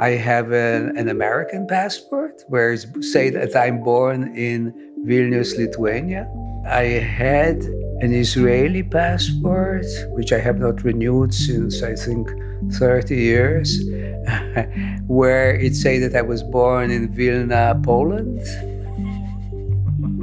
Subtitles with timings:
[0.00, 4.72] I have an, an American passport where it say that I'm born in
[5.06, 6.26] Vilnius, Lithuania.
[6.66, 7.62] I had
[8.00, 12.30] an Israeli passport, which I have not renewed since I think
[12.72, 13.78] 30 years,
[15.06, 18.40] where it say that I was born in Vilna, Poland.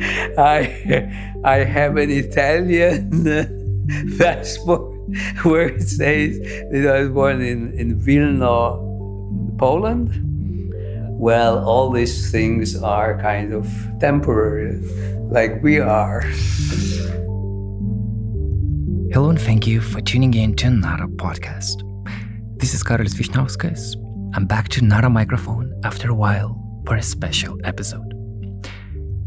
[0.39, 1.07] I,
[1.43, 3.23] I have an Italian
[4.17, 4.91] passport
[5.43, 6.39] where it says
[6.71, 8.86] that I was born in, in Vilna,
[9.57, 10.23] Poland.
[11.19, 13.67] Well, all these things are kind of
[13.99, 14.79] temporary,
[15.31, 16.21] like we are.
[19.11, 21.83] Hello and thank you for tuning in to another podcast.
[22.59, 23.95] This is Karolis Vyšniauskas.
[24.35, 26.55] I'm back to another microphone after a while
[26.85, 28.13] for a special episode.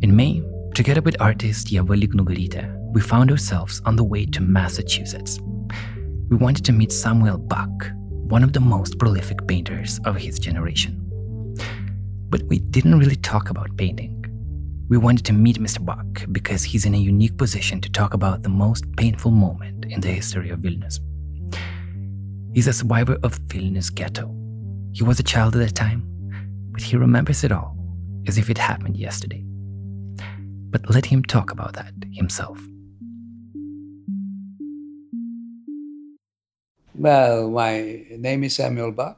[0.03, 0.43] In May,
[0.75, 5.41] together with artist Ieva Lygnugarytė, we found ourselves on the way to Massachusetts.
[6.31, 7.69] We wanted to meet Samuel Bak,
[8.31, 10.95] one of the most prolific painters of his generation.
[12.29, 14.25] But we didn't really talk about painting.
[14.89, 15.85] We wanted to meet Mr.
[15.85, 20.01] Bak because he's in a unique position to talk about the most painful moment in
[20.01, 21.01] the history of Vilnius.
[22.55, 24.33] He's a survivor of Vilnius ghetto.
[24.93, 26.07] He was a child at the time,
[26.71, 27.77] but he remembers it all
[28.29, 29.45] as if it happened yesterday.
[30.71, 32.61] But let him talk about that himself.
[36.95, 39.17] Well, my name is Samuel Bak.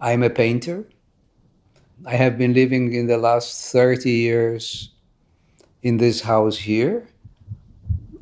[0.00, 0.88] I'm a painter.
[2.06, 4.90] I have been living in the last 30 years
[5.82, 7.08] in this house here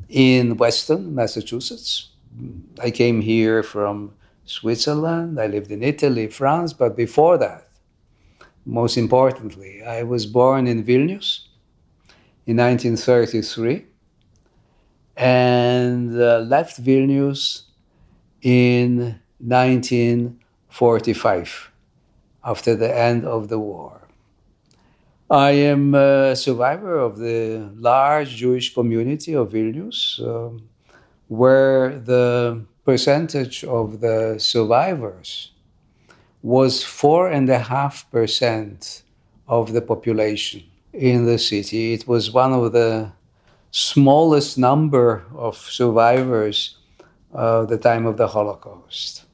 [0.08, 2.12] in Weston, Massachusetts.
[2.82, 4.14] I came here from
[4.46, 5.38] Switzerland.
[5.38, 7.68] I lived in Italy, France, but before that,
[8.64, 11.46] most importantly, I was born in Vilnius
[12.46, 13.84] in 1933
[15.18, 17.64] and uh, left Vilnius
[18.42, 21.70] in 1945
[22.44, 24.00] after the end of the war.
[25.30, 30.68] I am a survivor of the large Jewish community of Vilnius, um,
[31.28, 35.52] where the percentage of the survivors
[36.42, 39.02] was four and a half percent
[39.46, 41.92] of the population in the city.
[41.92, 43.12] It was one of the
[43.70, 46.76] smallest number of survivors
[47.34, 49.24] uh, the time of the Holocaust.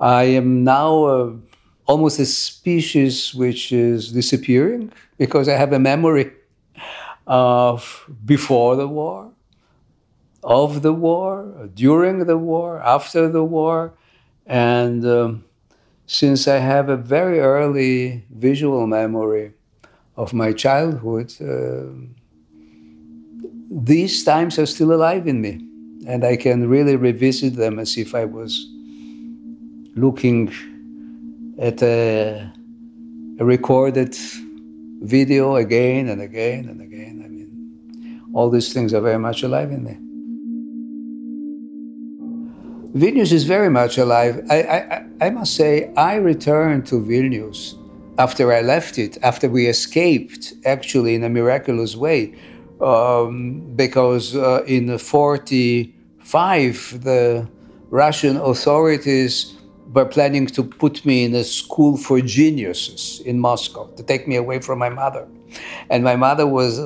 [0.00, 1.32] I am now uh,
[1.86, 6.30] almost a species which is disappearing because I have a memory
[7.26, 9.30] of before the war,
[10.42, 13.92] of the war, during the war, after the war,
[14.46, 15.44] and um,
[16.06, 19.52] since I have a very early visual memory
[20.16, 21.84] of my childhood, uh,
[23.70, 25.69] these times are still alive in me
[26.06, 28.66] and I can really revisit them as if I was
[29.94, 30.52] looking
[31.58, 32.50] at a,
[33.38, 34.16] a recorded
[35.00, 37.22] video again and again and again.
[37.24, 39.98] I mean, all these things are very much alive in me.
[42.98, 44.44] Vilnius is very much alive.
[44.50, 47.76] I, I, I must say, I returned to Vilnius
[48.18, 52.34] after I left it, after we escaped, actually, in a miraculous way
[52.80, 57.48] um, because uh, in 45 the
[57.90, 59.56] Russian authorities
[59.92, 64.36] were planning to put me in a school for geniuses in Moscow to take me
[64.36, 65.26] away from my mother.
[65.88, 66.78] And my mother was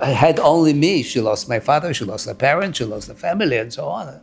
[0.00, 1.02] had only me.
[1.02, 4.20] She lost my father, she lost her parents, she lost the family, and so on.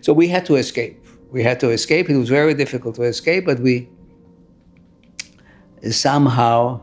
[0.00, 0.98] So we had to escape.
[1.30, 2.10] We had to escape.
[2.10, 3.88] It was very difficult to escape, but we
[5.90, 6.80] somehow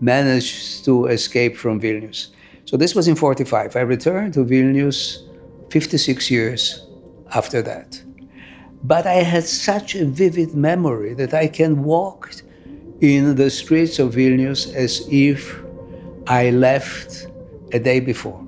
[0.00, 2.28] managed to escape from Vilnius.
[2.68, 3.76] So this was in 45.
[3.76, 5.22] I returned to Vilnius
[5.70, 6.86] 56 years
[7.34, 8.02] after that.
[8.84, 12.30] But I had such a vivid memory that I can walk
[13.00, 15.62] in the streets of Vilnius as if
[16.26, 17.28] I left
[17.72, 18.46] a day before.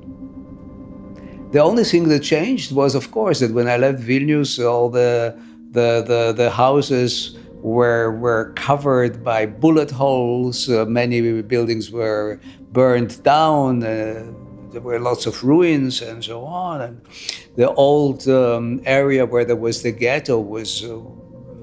[1.53, 5.35] The only thing that changed was, of course, that when I left Vilnius, all the,
[5.71, 10.69] the, the, the houses were, were covered by bullet holes.
[10.69, 12.41] Uh, many buildings were
[12.73, 13.83] burned down.
[13.83, 14.33] Uh,
[14.73, 16.81] there were lots of ruins and so on.
[16.81, 17.01] And
[17.57, 20.99] the old um, area where there was the ghetto was uh,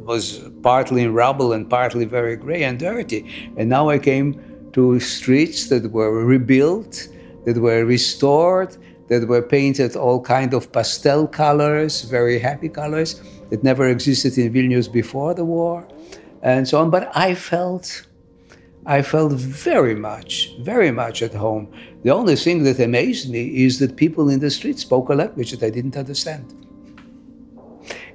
[0.04, 3.54] was partly in rubble and partly very gray and dirty.
[3.58, 4.42] And now I came
[4.72, 7.10] to streets that were rebuilt,
[7.44, 8.78] that were restored,
[9.10, 14.54] that were painted all kind of pastel colors, very happy colors that never existed in
[14.54, 15.88] Vilnius before the war,
[16.42, 16.90] and so on.
[16.90, 18.08] But I felt
[18.88, 21.68] I felt very much, very much at home.
[22.04, 25.52] The only thing that amazed me is that people in the street spoke a language
[25.52, 26.46] that I didn't understand.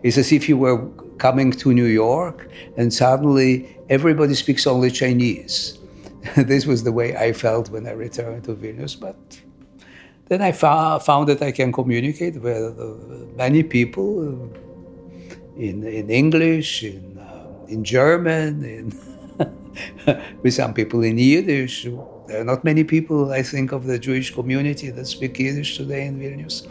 [0.02, 0.88] It's as if you were
[1.18, 2.48] coming to New York
[2.78, 5.78] and suddenly everybody speaks only Chinese.
[6.36, 8.98] this was the way I felt when I returned to Vilnius.
[8.98, 9.16] But
[10.28, 12.94] then I found that I can communicate with uh,
[13.36, 14.58] many people uh,
[15.56, 18.92] in, in English, in, uh, in German, in
[20.42, 21.84] with some people in Yiddish.
[22.26, 26.06] There are not many people, I think, of the Jewish community that speak Yiddish today
[26.06, 26.66] in Vilnius.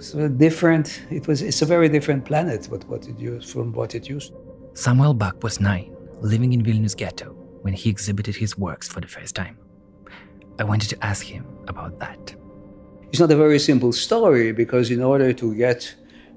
[0.00, 1.02] So different.
[1.10, 1.42] It was.
[1.42, 2.66] It's a very different planet.
[2.66, 4.32] What what it used from what it used.
[4.74, 7.30] Samuel Bak was nine, living in Vilnius ghetto
[7.62, 9.56] when he exhibited his works for the first time.
[10.58, 12.34] I wanted to ask him about that.
[13.10, 15.94] It's not a very simple story because in order to get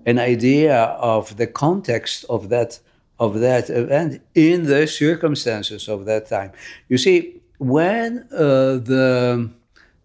[0.07, 0.75] an idea
[1.13, 2.79] of the context of that
[3.19, 6.51] of that event in the circumstances of that time,
[6.87, 9.49] you see, when uh, the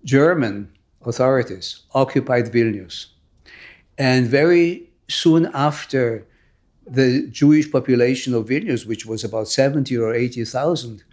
[0.03, 0.73] German
[1.05, 3.07] authorities occupied Vilnius,
[3.99, 6.27] and very soon after
[6.87, 11.05] the Jewish population of Vilnius, which was about 70 or 80,000,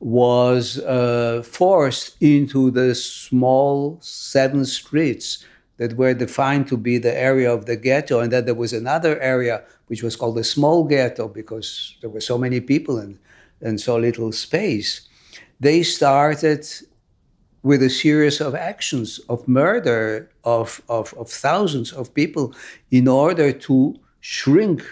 [0.00, 5.44] was uh, forced into the small seven streets
[5.82, 9.18] that were defined to be the area of the ghetto, and that there was another
[9.20, 13.18] area which was called the small ghetto because there were so many people and,
[13.60, 15.08] and so little space.
[15.58, 16.64] They started
[17.64, 22.54] with a series of actions of murder of, of, of thousands of people
[22.92, 24.84] in order to shrink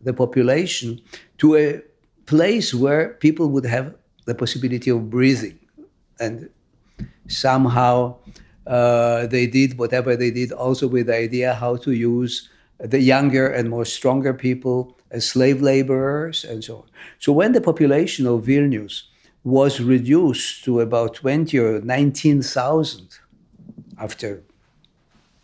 [0.00, 1.00] the population
[1.38, 1.82] to a
[2.26, 3.92] place where people would have
[4.26, 5.58] the possibility of breathing.
[6.20, 6.48] And
[7.26, 8.18] somehow
[8.68, 13.48] uh, they did whatever they did, also with the idea how to use the younger
[13.48, 16.84] and more stronger people as slave laborers and so on.
[17.18, 19.04] So when the population of Vilnius
[19.42, 23.18] was reduced to about 20 or 19,000
[23.98, 24.44] after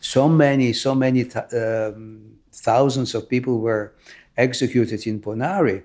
[0.01, 3.95] so many, so many th- um, thousands of people were
[4.37, 5.83] executed in Ponary,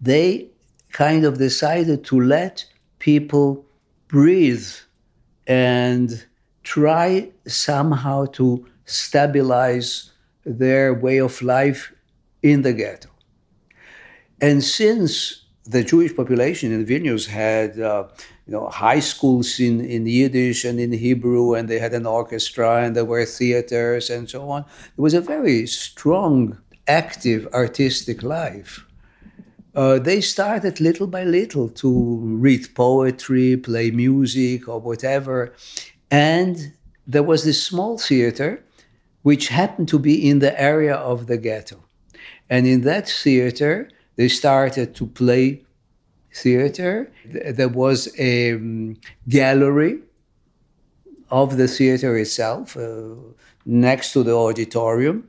[0.00, 0.50] they
[0.92, 2.66] kind of decided to let
[2.98, 3.64] people
[4.08, 4.68] breathe
[5.46, 6.26] and
[6.62, 10.10] try somehow to stabilize
[10.44, 11.92] their way of life
[12.42, 13.08] in the ghetto.
[14.40, 18.06] And since the Jewish population in Vilnius had, uh,
[18.46, 22.82] you know, high schools in, in Yiddish and in Hebrew, and they had an orchestra,
[22.82, 24.62] and there were theaters and so on.
[24.62, 28.85] It was a very strong, active artistic life
[29.76, 35.52] uh, they started little by little to read poetry, play music, or whatever.
[36.10, 36.72] And
[37.06, 38.64] there was this small theater
[39.22, 41.84] which happened to be in the area of the ghetto.
[42.48, 45.64] And in that theater, they started to play
[46.32, 47.12] theater.
[47.24, 48.96] There was a um,
[49.28, 49.98] gallery
[51.30, 53.14] of the theater itself uh,
[53.66, 55.28] next to the auditorium.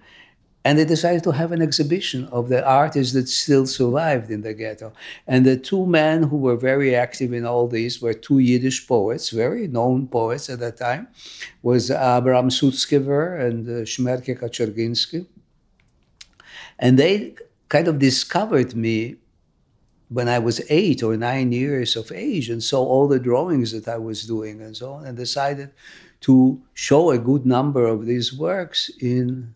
[0.68, 4.54] And they decided to have an exhibition of the artists that still survived in the
[4.54, 4.92] ghetto.
[5.26, 9.30] And the two men who were very active in all this were two Yiddish poets,
[9.30, 11.08] very known poets at that time,
[11.62, 15.26] was Abraham Sutzkever and uh, Shmerke Kaczerginsky.
[16.78, 17.36] And they
[17.70, 19.16] kind of discovered me
[20.10, 23.88] when I was eight or nine years of age and saw all the drawings that
[23.88, 25.70] I was doing and so on, and decided
[26.28, 29.54] to show a good number of these works in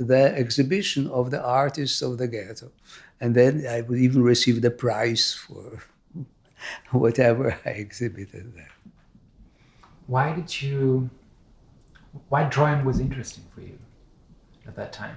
[0.00, 2.72] the exhibition of the artists of the ghetto.
[3.20, 5.82] And then I would even receive the prize for
[6.90, 8.70] whatever I exhibited there.
[10.06, 11.10] Why did you,
[12.30, 13.78] why drawing was interesting for you
[14.66, 15.16] at that time?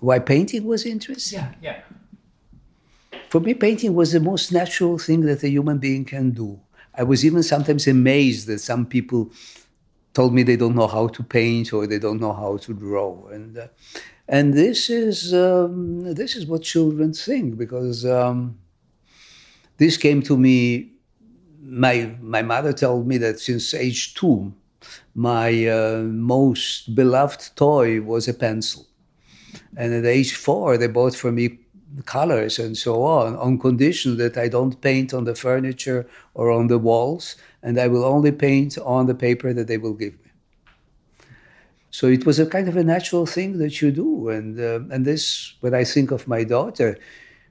[0.00, 1.40] Why painting was interesting?
[1.40, 1.80] Yeah, yeah.
[3.30, 6.60] For me, painting was the most natural thing that a human being can do.
[6.94, 9.32] I was even sometimes amazed that some people
[10.14, 13.26] told me they don't know how to paint or they don't know how to draw.
[13.28, 13.68] And uh,
[14.28, 18.58] and this is um, this is what children think because um,
[19.78, 20.90] this came to me.
[21.64, 24.52] My my mother told me that since age two,
[25.14, 28.86] my uh, most beloved toy was a pencil,
[29.76, 31.58] and at age four they bought for me
[32.06, 36.68] colors and so on, on condition that I don't paint on the furniture or on
[36.68, 40.30] the walls, and I will only paint on the paper that they will give me.
[41.90, 44.30] So it was a kind of a natural thing that you do.
[44.30, 46.98] And, uh, and this, when I think of my daughter,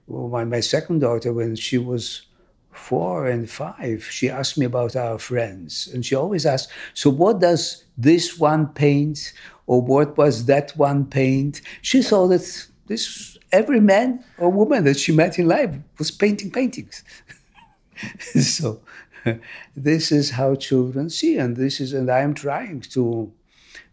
[0.08, 2.24] my, my second daughter, when she was
[2.72, 5.88] four and five, she asked me about our friends.
[5.94, 9.32] And she always asked, So what does this one paint?
[9.68, 11.62] Or what was that one paint?
[11.84, 16.52] She thought that this every man or woman that she met in life was painting
[16.52, 17.04] paintings.
[18.42, 18.82] so
[19.76, 23.32] this is how children see, and this is, and I am trying to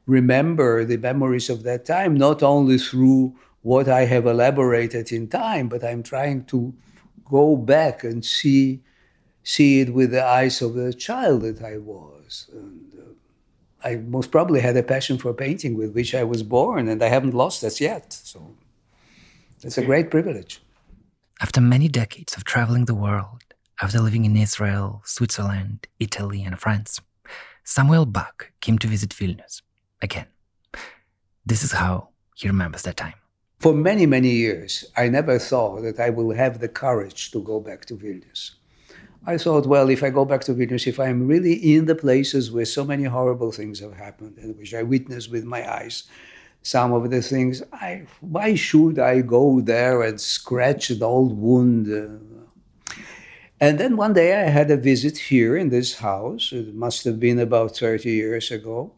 [0.07, 5.69] remember the memories of that time, not only through what I have elaborated in time,
[5.69, 6.75] but I'm trying to
[7.25, 8.81] go back and see
[9.43, 12.51] see it with the eyes of the child that I was.
[12.53, 16.87] And, uh, I most probably had a passion for painting with which I was born,
[16.89, 18.13] and I haven't lost that yet.
[18.13, 18.55] So
[19.63, 20.61] it's a great privilege.
[21.41, 23.48] After many decades of traveling the world,
[23.81, 27.01] after living in Israel, Switzerland, Italy, and France,
[27.65, 29.63] Samuel Bak came to visit Vilnius
[30.03, 30.27] again.
[31.47, 33.15] This is how he remembers that time.
[33.59, 37.61] For many, many years, I never thought that I will have the courage to go
[37.61, 38.53] back to Vilnius.
[39.27, 42.51] I thought, well, if I go back to Vilnius, if I'm really in the places
[42.51, 46.05] where so many horrible things have happened and which I witnessed with my eyes,
[46.63, 51.89] some of the things, I, why should I go there and scratch an old wound?
[51.89, 52.28] Uh,
[53.61, 56.53] And then one day I had a visit here in this house.
[56.53, 58.93] It must have been about 30 years ago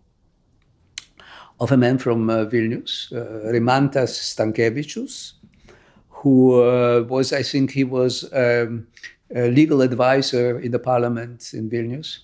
[1.59, 5.33] of a man from uh, Vilnius, uh, Rimantas Stankevičius,
[6.09, 8.87] who uh, was, I think, he was um,
[9.35, 12.21] a legal advisor in the parliament in Vilnius.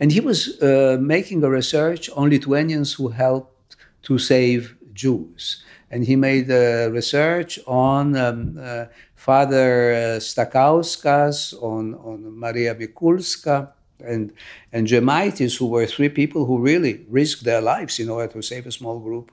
[0.00, 5.62] And he was uh, making a research on Lithuanians who helped to save Jews.
[5.90, 8.86] And he made a research on um, uh,
[9.26, 14.32] Father uh, Stakauskas, on, on Maria Mikulska, and,
[14.72, 18.68] and Žemaitis, who were three people who really risked their lives in order to save
[18.68, 19.32] a small group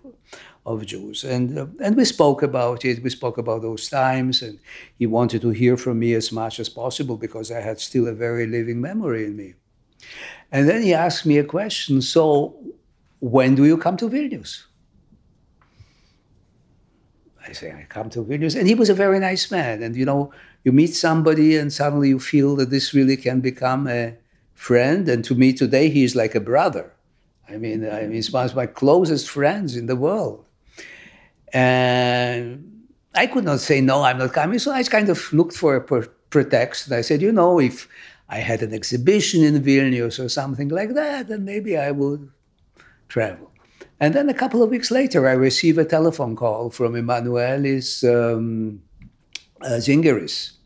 [0.65, 1.23] of Jews.
[1.23, 3.03] And, uh, and we spoke about it.
[3.03, 4.57] We spoke about those times, and
[4.97, 8.13] he wanted to hear from me as much as possible because I had still a
[8.13, 9.53] very living memory in me.
[10.51, 12.55] And then he asked me a question So,
[13.19, 14.63] when do you come to Vilnius?
[17.47, 18.57] I say, I come to Vilnius.
[18.57, 19.83] And he was a very nice man.
[19.83, 20.31] And, you know,
[20.63, 24.15] you meet somebody and suddenly you feel that this really can become a
[24.53, 25.09] friend.
[25.09, 26.91] And to me today, he is like a brother.
[27.49, 30.45] I mean, I mean he's one of my closest friends in the world.
[31.51, 34.59] And I could not say, no, I'm not coming.
[34.59, 35.81] So I kind of looked for a
[36.29, 36.87] pretext.
[36.87, 37.87] And I said, you know, if
[38.29, 42.31] I had an exhibition in Vilnius or something like that, then maybe I would
[43.09, 43.51] travel.
[44.03, 48.81] And then a couple of weeks later, I received a telephone call from Emanuelis um,
[49.61, 50.57] uh, Zingeris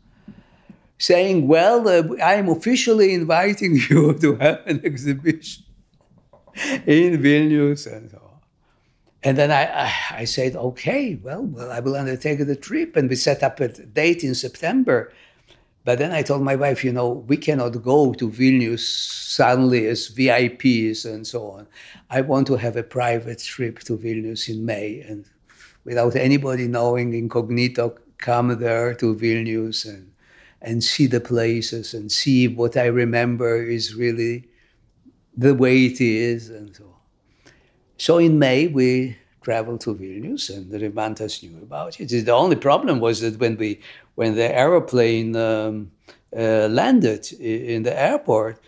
[0.98, 5.62] saying, Well, uh, I'm officially inviting you to have an exhibition
[6.84, 8.40] in Vilnius and so on.
[9.22, 9.92] And then I, I,
[10.22, 12.96] I, said, okay, well, well, I will undertake the trip.
[12.96, 15.12] And we set up a date in September.
[15.88, 20.10] But then I told my wife, you know, we cannot go to Vilnius suddenly as
[20.10, 21.66] VIPs and so on.
[22.10, 25.24] I want to have a private trip to Vilnius in May and
[25.86, 30.12] without anybody knowing, incognito, come there to Vilnius and,
[30.60, 34.46] and see the places and see what I remember is really
[35.38, 37.52] the way it is and so on.
[37.96, 39.16] So in May, we
[39.48, 42.08] traveled to Vilnius, and the Rimantas knew about it.
[42.08, 43.80] The only problem was that when we,
[44.18, 45.92] when the aeroplane um,
[46.36, 48.58] uh, landed in the airport,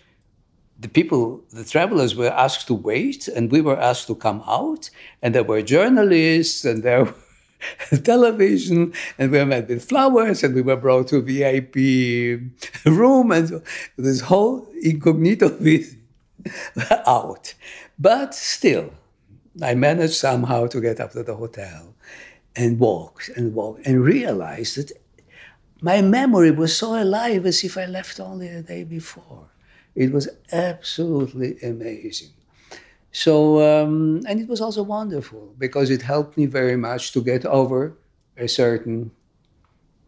[0.78, 4.90] the people, the travelers were asked to wait, and we were asked to come out,
[5.20, 7.14] and there were journalists, and there were
[8.04, 11.74] television, and we were met with flowers, and we were brought to VIP
[12.86, 13.62] room, and so
[13.96, 15.48] this whole incognito
[17.08, 17.54] out.
[17.98, 18.94] But still,
[19.60, 21.96] I managed somehow to get up to the hotel
[22.54, 24.92] and walk and walk and realize that
[25.82, 29.46] my memory was so alive as if I left only the day before.
[29.94, 32.30] It was absolutely amazing.
[33.12, 37.44] So, um, and it was also wonderful because it helped me very much to get
[37.44, 37.96] over
[38.36, 39.10] a certain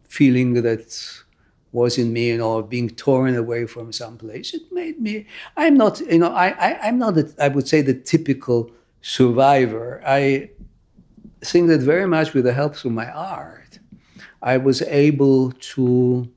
[0.07, 1.23] feeling that
[1.73, 4.53] was in me, you know, being torn away from some place.
[4.53, 5.25] It made me,
[5.57, 10.01] I'm not, you know, I, I, I'm not, a, I would say, the typical survivor.
[10.05, 10.51] I
[11.41, 13.62] think that very much with the help of my art,
[14.43, 16.29] I was able to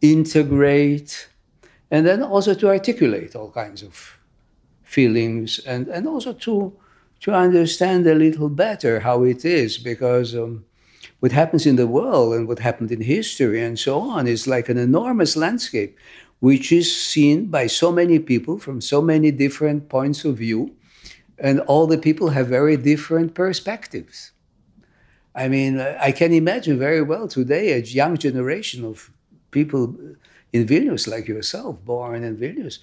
[0.00, 1.28] integrate
[1.90, 4.18] and then also to articulate all kinds of
[4.84, 6.72] feelings and, and also to,
[7.20, 10.64] to understand a little better how it is because um,
[11.18, 14.68] what happens in the world and what happened in history and so on is like
[14.68, 15.98] an enormous landscape
[16.38, 20.74] which is seen by so many people from so many different points of view
[21.38, 24.30] and all the people have very different perspectives.
[25.34, 29.10] I mean, I can imagine very well today a young generation of
[29.50, 29.96] people
[30.52, 32.78] in Vilnius, like yourself, born in Vilnius,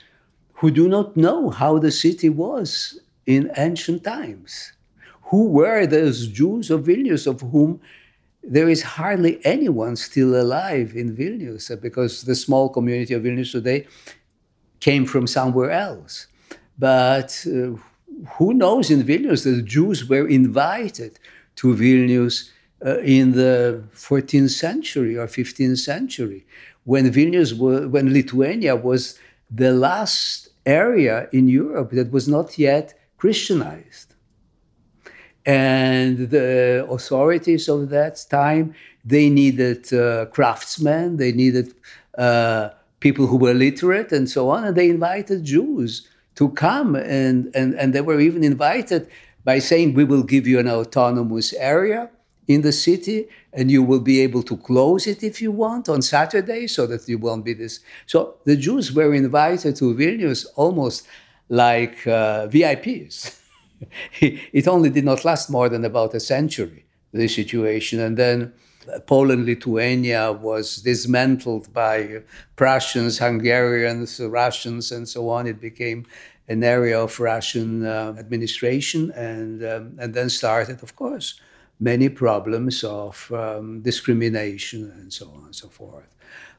[0.54, 4.74] who do not know how the city was in ancient times.
[5.24, 7.80] Who were those Jews of Vilnius of whom
[8.44, 13.86] there is hardly anyone still alive in Vilnius because the small community of Vilnius today
[14.80, 16.28] came from somewhere else.
[16.80, 17.78] But uh,
[18.38, 21.20] who knows in Vilnius the Jews were invited
[21.60, 22.50] to Vilnius
[22.86, 26.46] uh, in the 14th century or 15th century
[26.86, 27.52] when Vilnius
[27.96, 29.20] when Lithuania was
[29.52, 34.10] the last area in Europe that was not yet Christianized.
[35.46, 41.74] And the authorities of that time, they needed uh, craftsmen, they needed
[42.18, 46.96] uh, people who were literate and so on, and they invited Jews to come.
[46.96, 49.10] And, and, and they were even invited
[49.44, 52.10] by saying, We will give you an autonomous area
[52.48, 56.02] in the city and you will be able to close it if you want on
[56.02, 57.80] Saturday so that you won't be this.
[58.08, 61.08] So the Jews were invited to Vilnius almost
[61.48, 63.40] like uh, VIPs.
[64.20, 68.00] it only did not last more than about a century, the situation.
[68.00, 68.54] And then
[69.06, 72.24] Poland, Lithuania was dismantled by
[72.56, 75.48] Prussians, Hungarians, Russians, and so on.
[75.48, 76.06] It became
[76.50, 81.40] an area of Russian uh, administration, and um, and then started, of course,
[81.80, 86.16] many problems of um, discrimination and so on and so forth.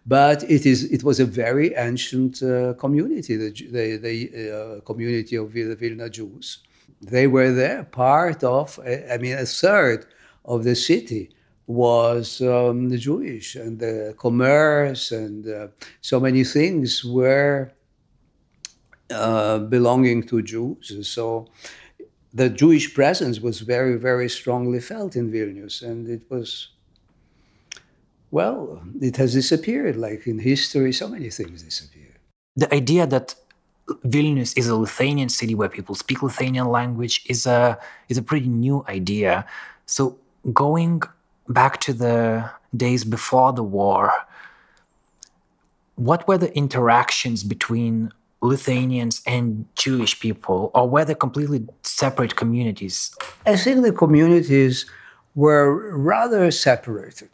[0.07, 4.19] But it is it was a very ancient uh, community, the the, the
[4.51, 6.59] uh, community of the Vilna Jews.
[7.03, 8.79] They were there, part of.
[9.15, 10.07] I mean, a third
[10.45, 11.31] of the city
[11.67, 15.69] was um, Jewish, and the commerce and uh,
[16.01, 17.73] so many things were
[19.11, 21.09] uh, belonging to Jews.
[21.09, 21.49] So
[22.33, 26.69] the Jewish presence was very, very strongly felt in Vilnius, and it was,
[28.31, 29.97] well, it has disappeared.
[29.97, 32.17] Like in history, so many things disappear.
[32.57, 33.35] The idea that
[34.05, 38.49] Vilnius is a Lithuanian city where people speak Lithuanian language is a is a pretty
[38.49, 39.45] new idea.
[39.87, 40.17] So
[40.53, 41.03] going
[41.49, 44.13] back to the days before the war,
[45.97, 48.13] what were the interactions between
[48.43, 53.15] Lithuanians and Jewish people, or were they completely separate communities?
[53.45, 54.87] I think the communities
[55.35, 57.31] were rather separated.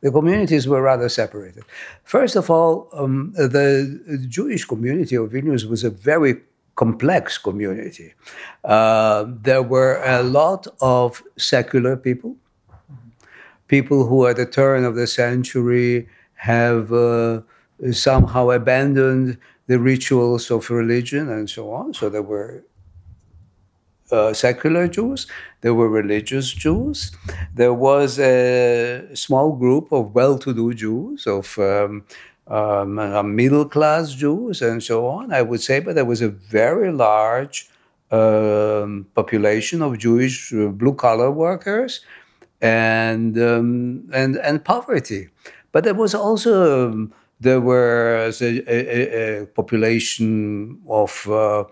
[0.00, 1.64] The communities were rather separated.
[2.04, 6.36] First of all, um, the Jewish community of Vilnius was a very
[6.76, 8.14] complex community.
[8.64, 12.36] Uh, there were a lot of secular people,
[13.68, 17.40] people who at the turn of the century have uh,
[17.92, 21.94] somehow abandoned the rituals of religion and so on.
[21.94, 22.64] So there were
[24.12, 25.26] uh, secular Jews,
[25.62, 27.10] there were religious Jews,
[27.54, 32.04] there was a small group of well to do Jews, of um,
[32.46, 36.28] um, uh, middle class Jews, and so on, I would say, but there was a
[36.28, 37.68] very large
[38.10, 42.00] um, population of Jewish uh, blue collar workers
[42.60, 45.28] and, um, and, and poverty.
[45.72, 51.64] But there was also um, there was a, a, a population of uh,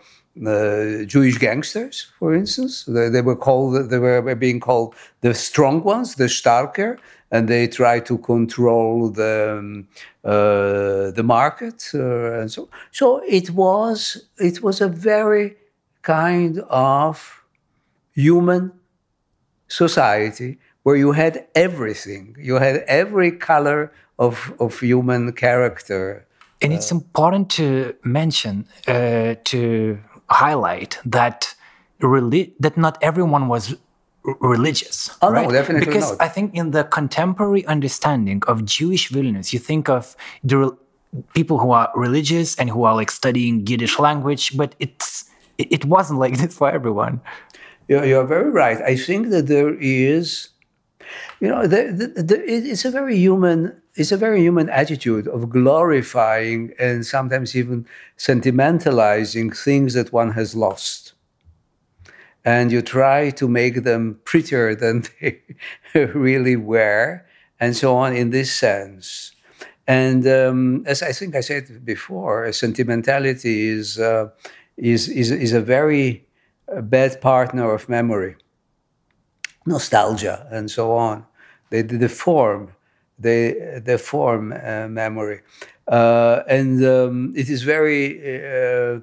[0.46, 2.84] uh, Jewish gangsters, for instance.
[2.84, 6.98] They, they, were called, they were being called the strong ones, the Starker,
[7.30, 9.88] and they tried to control the um,
[10.24, 12.68] uh, the market uh, and so.
[12.90, 15.56] So it was it was a very
[16.02, 17.42] kind of
[18.14, 18.72] human
[19.68, 22.36] society where you had everything.
[22.38, 26.26] You had every color of, of human character.
[26.60, 29.98] And it's important to mention, uh, to
[30.30, 31.54] highlight that
[32.00, 33.74] reli- that not everyone was
[34.40, 35.10] religious.
[35.22, 35.46] Oh right?
[35.46, 36.22] no, definitely because not.
[36.22, 40.76] I think in the contemporary understanding of Jewish Vilnius, you think of the
[41.34, 45.24] people who are religious and who are like studying Yiddish language, but it's
[45.58, 47.20] it wasn't like this for everyone.
[47.88, 48.80] You're, you're very right.
[48.80, 50.48] I think that there is,
[51.40, 55.50] you know, the, the, the, it's a very human it's a very human attitude of
[55.50, 61.12] glorifying and sometimes even sentimentalizing things that one has lost.
[62.44, 65.42] And you try to make them prettier than they
[65.94, 67.24] really were,
[67.60, 69.32] and so on in this sense.
[69.86, 74.30] And um, as I think I said before, sentimentality is, uh,
[74.76, 76.24] is, is, is a very
[76.74, 78.36] uh, bad partner of memory,
[79.66, 81.24] nostalgia, and so on.
[81.70, 82.72] They deform
[83.22, 85.40] they they form uh, memory,
[85.88, 88.18] uh, and um, it is very.
[88.20, 89.00] Uh,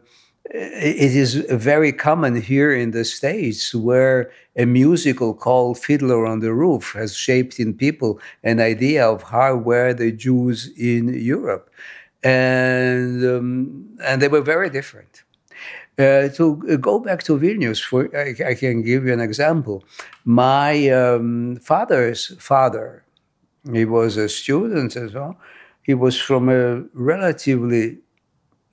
[0.51, 6.53] it is very common here in the States where a musical called Fiddler on the
[6.53, 11.69] Roof has shaped in people an idea of how were the Jews in Europe.
[12.23, 15.21] And, um, and they were very different.
[15.99, 19.83] Uh, to go back to Vilnius, for, I, I, can give you an example.
[20.23, 23.03] My um, father's father
[23.73, 25.37] he was a student as well.
[25.83, 27.99] He was from a relatively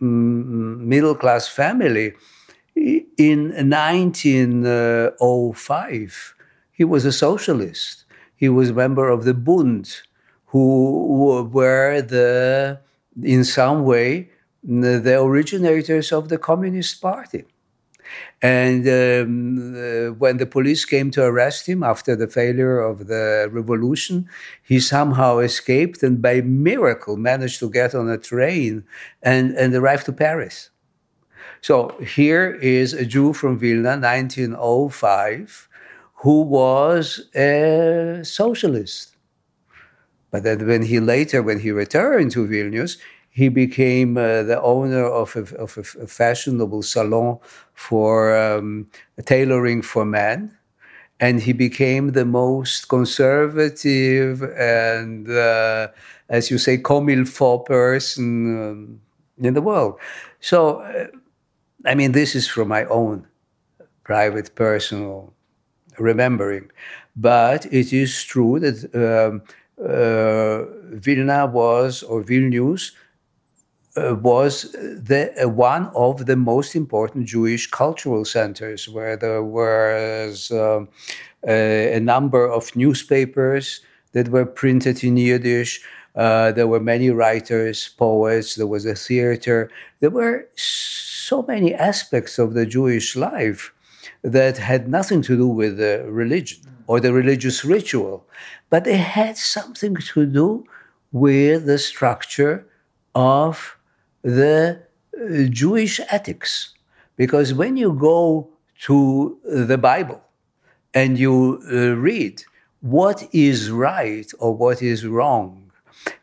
[0.01, 2.15] mm, middle class family
[2.77, 6.35] In 1905,
[6.73, 8.05] he was a socialist.
[8.37, 10.03] He was a member of the Bund,
[10.53, 12.79] who were the,
[13.23, 14.29] in some way,
[14.66, 17.44] the originators of the Communist Party.
[18.42, 23.48] And um, uh, when the police came to arrest him after the failure of the
[23.50, 24.29] revolution,
[24.62, 28.85] he somehow escaped and by miracle managed to get on a train
[29.22, 30.70] and, and arrive to Paris.
[31.61, 35.68] So here is a Jew from Vilna, 1905,
[36.16, 39.16] who was a socialist.
[40.31, 42.98] But then when he later, when he returned to Vilnius,
[43.37, 47.38] he became uh, the owner of a, of a, fashionable salon
[47.75, 48.88] for um,
[49.27, 50.57] tailoring for men.
[51.20, 55.88] And he became the most conservative and, uh,
[56.31, 58.25] as you say, comme il faut person
[58.70, 59.01] um,
[59.37, 60.01] in the world.
[60.40, 61.09] So, uh,
[61.85, 63.27] I mean, this is from my own
[64.03, 65.35] private, personal
[65.99, 66.70] remembering.
[67.14, 69.42] But it is true that um,
[69.79, 70.64] uh,
[70.96, 72.92] Vilna was, or Vilnius,
[73.97, 80.51] uh, was the, uh, one of the most important Jewish cultural centers, where there was
[80.51, 80.89] um,
[81.47, 83.81] a, a, number of newspapers
[84.13, 85.81] that were printed in Yiddish.
[86.15, 88.55] Uh, there were many writers, poets.
[88.55, 89.71] There was a theater.
[90.01, 93.73] There were so many aspects of the Jewish life
[94.23, 98.27] that had nothing to do with the religion or the religious ritual,
[98.71, 100.65] but they had something to do
[101.13, 102.67] with the structure
[103.15, 103.76] of
[104.27, 104.83] the
[105.15, 106.75] uh, Jewish ethics.
[107.17, 108.51] Because when you go
[108.83, 110.21] to the Bible
[110.93, 112.43] and you uh, read
[112.81, 115.62] what is right or what is wrong,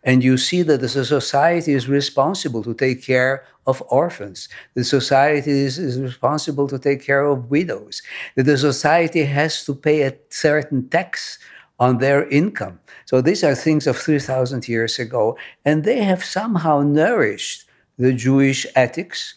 [0.04, 5.52] and you see that the society is responsible to take care of orphans, the society
[5.52, 8.02] is, is, responsible to take care of widows,
[8.36, 11.40] that the society has to pay a certain tax
[11.80, 12.80] on their income.
[13.06, 17.66] So these are things of 3,000 years ago, and they have somehow nourished
[17.98, 19.36] the Jewish ethics.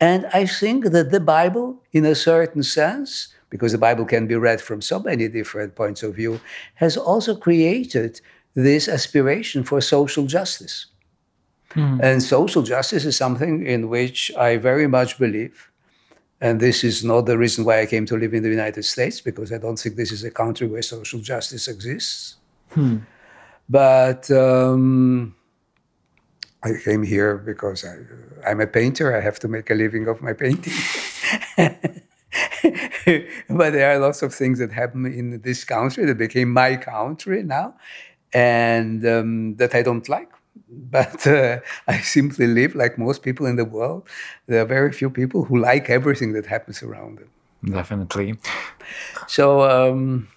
[0.00, 4.36] And I think that the Bible, in a certain sense, because the Bible can be
[4.36, 6.40] read from so many different points of view,
[6.74, 8.20] has also created
[8.54, 10.86] this aspiration for social justice.
[11.70, 12.00] Mm.
[12.02, 15.70] And social justice is something in which I very much believe.
[16.40, 19.20] And this is not the reason why I came to live in the United States,
[19.20, 22.36] because I don't think this is a country where social justice exists.
[22.70, 22.98] Hmm.
[23.68, 25.34] But um,
[26.62, 27.98] I came here because I,
[28.48, 29.16] I'm a painter.
[29.16, 30.72] I have to make a living of my painting.
[33.48, 37.42] but there are lots of things that happen in this country that became my country
[37.42, 37.74] now,
[38.32, 40.30] and um, that I don't like.
[40.70, 44.08] But uh, I simply live like most people in the world.
[44.46, 47.30] There are very few people who like everything that happens around them.
[47.64, 48.34] Definitely.
[49.26, 49.62] So.
[49.62, 50.28] Um,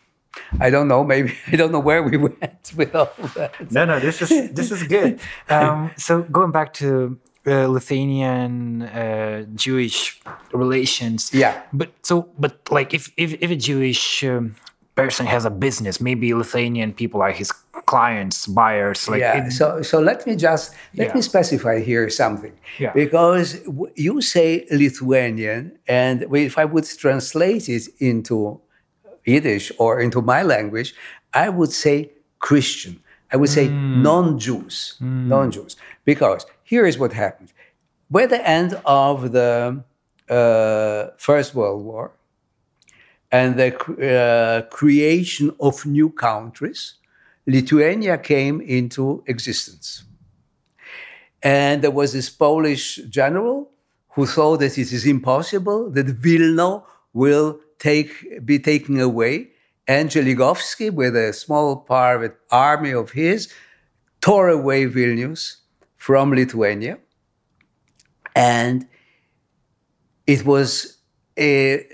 [0.60, 1.04] I don't know.
[1.04, 3.72] Maybe I don't know where we went with all that.
[3.72, 5.20] No, no, this is this is good.
[5.50, 10.22] Um, so going back to uh, Lithuanian uh, Jewish
[10.54, 11.34] relations.
[11.34, 11.62] Yeah.
[11.74, 14.56] But so, but like, if if, if a Jewish um,
[14.96, 17.52] person has a business, maybe Lithuanian people are his
[17.86, 19.10] clients, buyers.
[19.10, 19.46] Like yeah.
[19.46, 21.16] It, so so let me just let yeah.
[21.16, 22.54] me specify here something.
[22.80, 22.94] Yeah.
[22.94, 23.60] Because
[23.96, 28.62] you say Lithuanian, and if I would translate it into
[29.26, 30.94] Yiddish or into my language,
[31.34, 33.02] I would say Christian.
[33.32, 34.02] I would say mm.
[34.02, 35.28] non Jews, mm.
[35.28, 35.76] non Jews.
[36.06, 37.54] Because here is what happened.
[38.10, 39.84] By the end of the
[40.30, 42.12] uh, First World War
[43.32, 46.96] and the uh, creation of new countries,
[47.48, 50.04] Lithuania came into existence.
[51.42, 53.70] And there was this Polish general
[54.10, 59.50] who thought that it is impossible that Vilna will take, be taken away.
[59.88, 63.52] And Żeligowski, with a small private army of his,
[64.22, 65.58] tore away Vilnius
[65.98, 67.00] from Lithuania.
[68.36, 68.88] And
[70.28, 70.98] it was
[71.38, 71.86] a,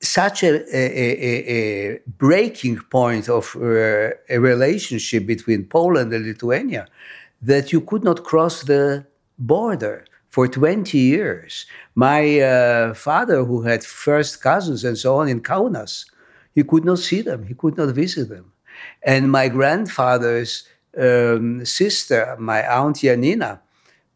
[0.00, 6.86] such a, a, a, breaking point of uh, a relationship between Poland and Lithuania
[7.42, 9.04] that you could not cross the
[9.38, 11.66] border for 20 years.
[11.94, 16.06] My uh, father, who had first cousins and so on in Kaunas,
[16.54, 18.50] he could not see them, he could not visit them.
[19.02, 20.66] And my grandfather's
[20.98, 23.60] um, sister, my aunt Janina,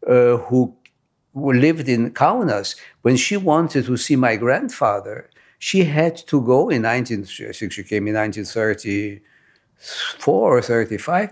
[0.07, 0.75] uh, who,
[1.35, 6.69] who lived in Kaunas, when she wanted to see my grandfather, she had to go
[6.69, 11.31] in 19, I think she came in 1934 or 35,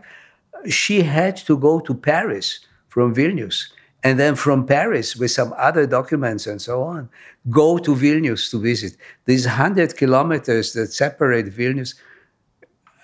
[0.70, 3.72] she had to go to Paris from Vilnius
[4.06, 7.10] and then from Paris with some other documents and so on,
[7.50, 8.96] go to Vilnius to visit.
[9.26, 11.96] These 100 kilometers that separate Vilnius,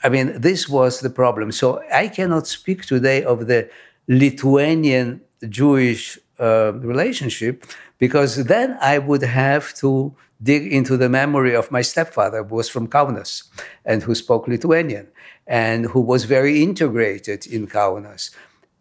[0.03, 1.51] I mean, this was the problem.
[1.51, 3.67] So I cannot speak today of the
[4.07, 7.65] Lithuanian Jewish uh, relationship
[7.97, 12.69] because then I would have to dig into the memory of my stepfather, who was
[12.69, 13.45] from Kaunas
[13.85, 15.07] and who spoke Lithuanian
[15.47, 18.29] and who was very integrated in Kaunas.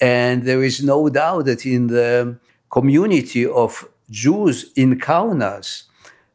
[0.00, 2.38] And there is no doubt that in the
[2.70, 5.84] community of Jews in Kaunas,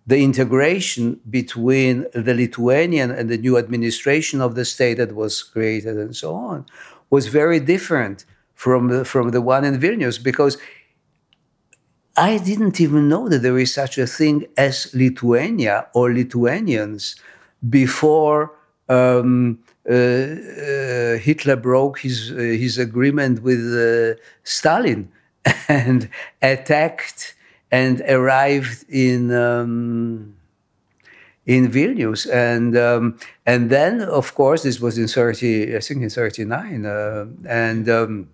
[0.08, 5.98] the integration between the Lithuanian and the new administration of the state that was created
[5.98, 6.66] and so on
[7.10, 10.58] was very different from the, from the one in Vilnius because
[12.18, 17.16] I didn't even know that there is such a thing as Lithuania or Lithuanians
[17.68, 18.54] before
[18.88, 25.12] um, uh, uh, Hitler broke his uh, his agreement with Stalin
[25.68, 26.10] and
[26.42, 27.36] attacked
[27.72, 30.36] and arrived in um,
[31.46, 36.10] in Vilnius, and um, and then of course this was in thirty, I think in
[36.10, 38.30] thirty nine, uh, and um,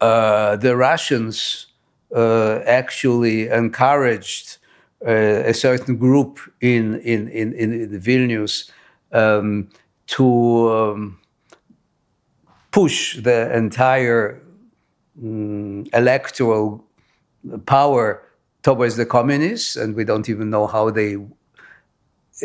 [0.00, 1.68] uh, the Russians
[2.14, 4.58] uh, actually encouraged
[5.04, 8.70] a certain group in in in, in Vilnius
[9.12, 9.68] um,
[10.06, 11.18] to um,
[12.70, 14.42] push the entire
[15.22, 16.84] um, electoral
[17.66, 18.22] power
[18.62, 21.16] towards the communists, and we don't even know how they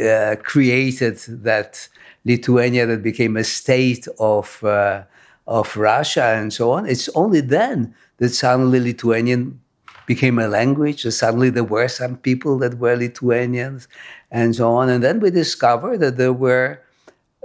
[0.02, 1.88] uh, created that
[2.26, 5.04] Lithuania that became a state of uh,
[5.48, 6.86] of Russia and so on.
[6.86, 9.62] It's only then that suddenly Lithuanian
[10.06, 11.06] became a language.
[11.06, 13.88] And suddenly there were some people that were Lithuanians
[14.32, 14.90] and so on.
[14.90, 16.82] And then we discovered that there were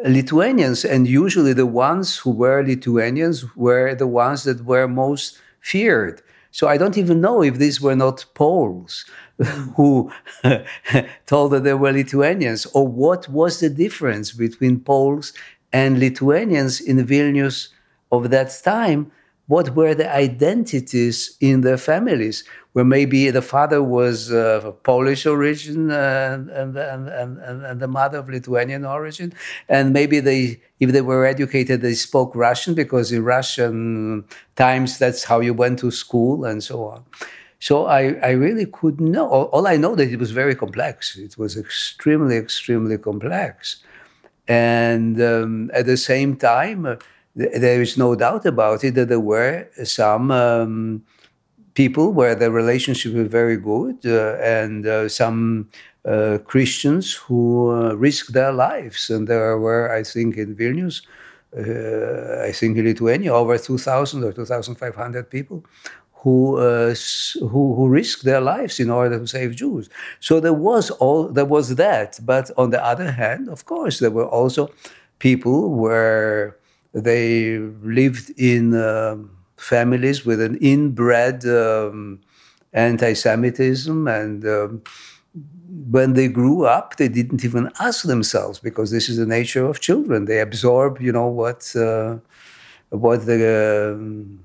[0.04, 6.22] Lithuanians, and usually the ones who were Lithuanians were the ones that were most feared.
[6.50, 9.06] So I don't even know if these were not Poles
[9.76, 10.12] who
[11.26, 15.32] told that they were Lithuanians, or what was the difference between Poles
[15.72, 17.68] and Lithuanians in Vilnius
[18.10, 19.10] of that time
[19.46, 25.26] what were the identities in their families, where maybe the father was of uh, Polish
[25.26, 29.32] origin uh, and, and, and, and, the mother of Lithuanian origin,
[29.68, 34.24] and maybe they, if they were educated, they spoke Russian because in Russian
[34.56, 37.04] times that's how you went to school and so on.
[37.60, 39.28] So I, I really couldn't know.
[39.28, 41.16] All I know that it was very complex.
[41.16, 43.84] It was extremely, extremely complex,
[44.48, 46.98] and um, at the same time
[47.34, 51.02] there is no doubt about it that there were some um,
[51.74, 55.68] people where the relationship was very good uh, and uh, some
[56.04, 59.10] uh, Christians who risked their lives.
[59.10, 61.02] And there were, I think, in Vilnius,
[61.54, 65.64] I think in Lithuania, over 2,000 or 2,500 people
[66.22, 66.94] who, uh,
[67.40, 69.90] who, who risked their lives in order to save Jews.
[70.20, 72.20] So there was all there was that.
[72.22, 74.70] But on the other hand, of course, there were also
[75.18, 76.56] people where
[76.92, 79.16] they lived in uh,
[79.62, 82.20] families with an inbred um,
[82.72, 84.08] anti Semitism.
[84.08, 84.82] And um,
[85.90, 89.80] when they grew up, they didn't even ask themselves because this is the nature of
[89.80, 90.24] children.
[90.26, 91.74] They absorb, you know, what.
[91.76, 92.18] Uh,
[92.92, 93.96] what the uh,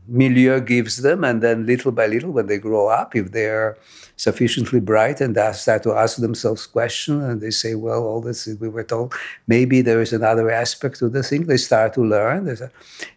[0.08, 3.78] milieu gives them, and then little by little, when they grow up, if they're
[4.16, 8.70] sufficiently bright and start to ask themselves questions, and they say, "Well, all this we
[8.70, 9.14] were told,
[9.48, 12.58] maybe there is another aspect to the thing." They start to learn,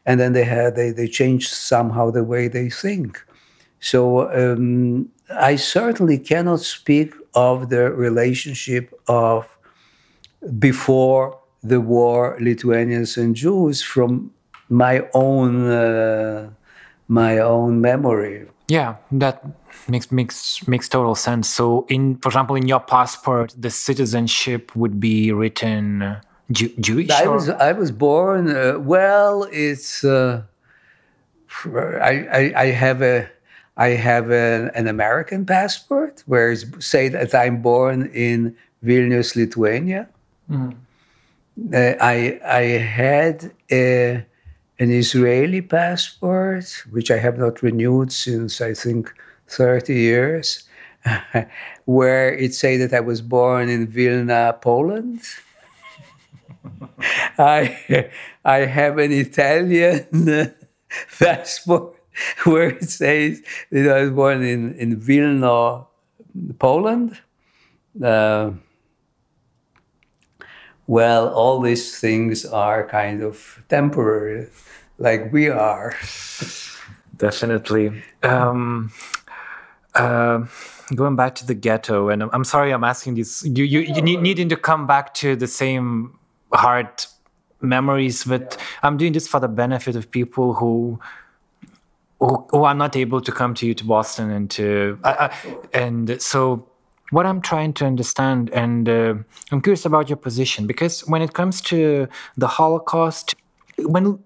[0.04, 3.24] and then they have they they change somehow the way they think.
[3.78, 9.46] So um, I certainly cannot speak of the relationship of
[10.58, 14.32] before the war Lithuanians and Jews from
[14.70, 16.50] my own uh,
[17.08, 18.46] my own memory.
[18.68, 19.44] Yeah, that
[19.88, 21.48] makes makes makes total sense.
[21.48, 26.20] So, in for example, in your passport, the citizenship would be written uh,
[26.52, 27.10] Jew- Jewish.
[27.10, 28.48] I was I was born.
[28.48, 30.42] Uh, well, it's uh,
[31.66, 33.28] I, I, I have a
[33.76, 40.08] I have a, an American passport where it's say that I'm born in Vilnius, Lithuania.
[40.48, 40.76] Mm.
[41.74, 44.24] I I had a
[44.80, 49.12] an Israeli passport, which I have not renewed since I think
[49.46, 50.64] 30 years,
[51.84, 55.20] where it say that I was born in Vilna, Poland.
[57.38, 58.10] I
[58.44, 60.06] I have an Italian
[61.18, 61.96] passport
[62.44, 65.84] where it says that I was born in, in Vilna,
[66.58, 67.20] Poland.
[68.02, 68.52] Uh,
[70.90, 74.48] well, all these things are kind of temporary
[74.98, 75.94] like we are.
[77.16, 78.02] Definitely.
[78.24, 78.90] Um,
[79.94, 80.46] uh,
[80.96, 83.44] going back to the ghetto, and I'm, sorry I'm asking this.
[83.44, 86.18] You you, you need, needing to come back to the same
[86.52, 86.88] hard
[87.60, 90.98] memories, but I'm doing this for the benefit of people who
[92.18, 94.98] who, who are not able to come to you to Boston and to
[95.72, 96.66] and so
[97.10, 99.14] what I'm trying to understand, and uh,
[99.50, 103.34] I'm curious about your position because when it comes to the Holocaust,
[103.78, 104.18] when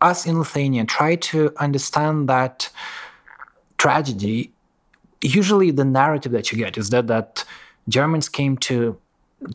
[0.00, 2.70] us in Lithuania try to understand that
[3.78, 4.52] tragedy,
[5.22, 7.44] usually the narrative that you get is that that
[7.88, 8.98] Germans came to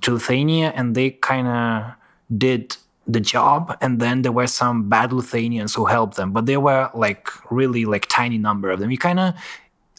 [0.02, 1.94] to Lithuania and they kind of
[2.38, 6.60] did the job and then there were some bad Lithuanians who helped them but there
[6.60, 8.92] were like really like tiny number of them.
[8.92, 9.34] You kind of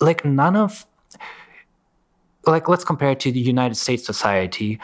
[0.00, 0.86] like none of
[2.46, 4.79] like let's compare it to the United States society.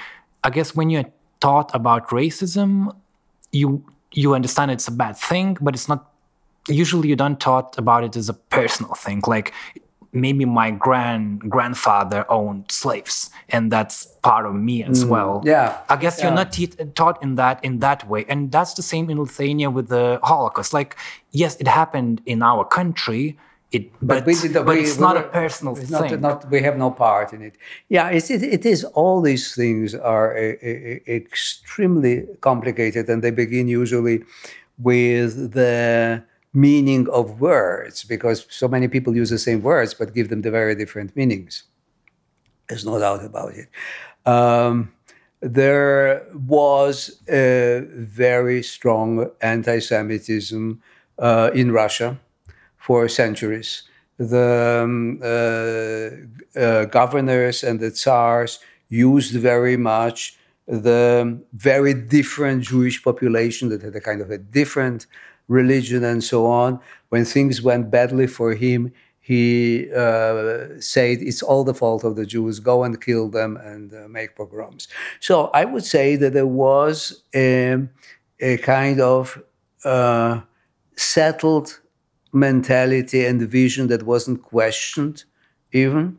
[0.44, 2.94] I guess when you're taught about racism
[3.52, 6.10] you you understand it's a bad thing but it's not
[6.68, 9.22] usually you don't taught about it as a personal thing.
[9.26, 9.52] Like
[10.12, 15.42] maybe my grand grandfather owned slaves and that's part of me as mm, well.
[15.44, 15.78] yeah.
[15.88, 16.26] I guess yeah.
[16.26, 18.24] you're not te- taught in that in that way.
[18.28, 20.72] And that's the same in lithuania with the holocaust.
[20.72, 20.96] Like
[21.32, 23.36] yes it happened in our country
[23.72, 26.20] it, but, but, but we, it's we not were, a personal thing.
[26.20, 27.56] Not, we have no part in it.
[27.88, 28.84] Yeah, it, it is.
[28.84, 34.22] All these things are a, a, a extremely complicated, and they begin usually
[34.78, 40.30] with the meaning of words because so many people use the same words but give
[40.30, 41.64] them the very different meanings.
[42.68, 43.68] There's no doubt about it.
[44.24, 44.92] Um,
[45.40, 50.82] there was a very strong anti Semitism
[51.18, 52.18] uh, in Russia
[52.86, 53.82] for centuries.
[54.18, 63.02] The um, uh, uh, governors and the tsars used very much the very different Jewish
[63.02, 65.06] population that had a kind of a different
[65.48, 66.78] religion and so on.
[67.08, 72.26] When things went badly for him, he uh, said it's all the fault of the
[72.34, 72.60] Jews.
[72.60, 74.86] Go and kill them and uh, make pogroms.
[75.18, 77.78] So I would say that there was a,
[78.38, 79.42] a kind of
[79.84, 80.42] uh,
[80.96, 81.80] settled
[82.36, 85.24] mentality and vision that wasn't questioned,
[85.72, 86.18] even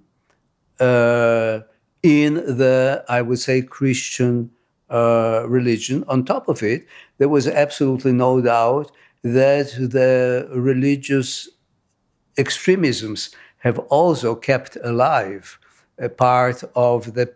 [0.80, 1.60] uh,
[2.04, 4.52] in the I would say Christian
[4.90, 6.04] uh, religion.
[6.08, 8.92] On top of it, there was absolutely no doubt
[9.24, 11.50] that the religious
[12.38, 15.60] extremisms have also kept alive
[15.98, 17.34] a part of the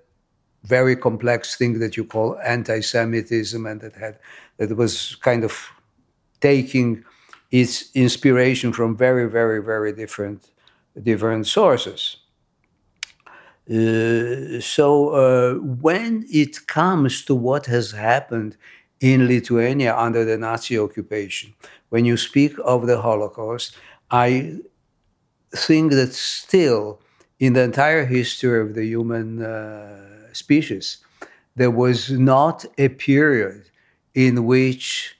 [0.64, 4.20] very complex thing that you call anti-Semitism, and that had
[4.58, 5.54] that was kind of
[6.40, 7.04] taking
[7.52, 10.50] its inspiration from very, very, very different
[11.04, 12.18] different sources.
[13.70, 18.58] Uh, so uh, when it comes to what has happened
[19.02, 21.54] in Lithuania under the Nazi occupation.
[21.90, 23.76] When you speak of the Holocaust,
[24.12, 24.60] I
[25.54, 27.02] think that still
[27.40, 31.00] in the entire history of the human uh, species,
[31.56, 33.70] there was not a period
[34.14, 35.18] in which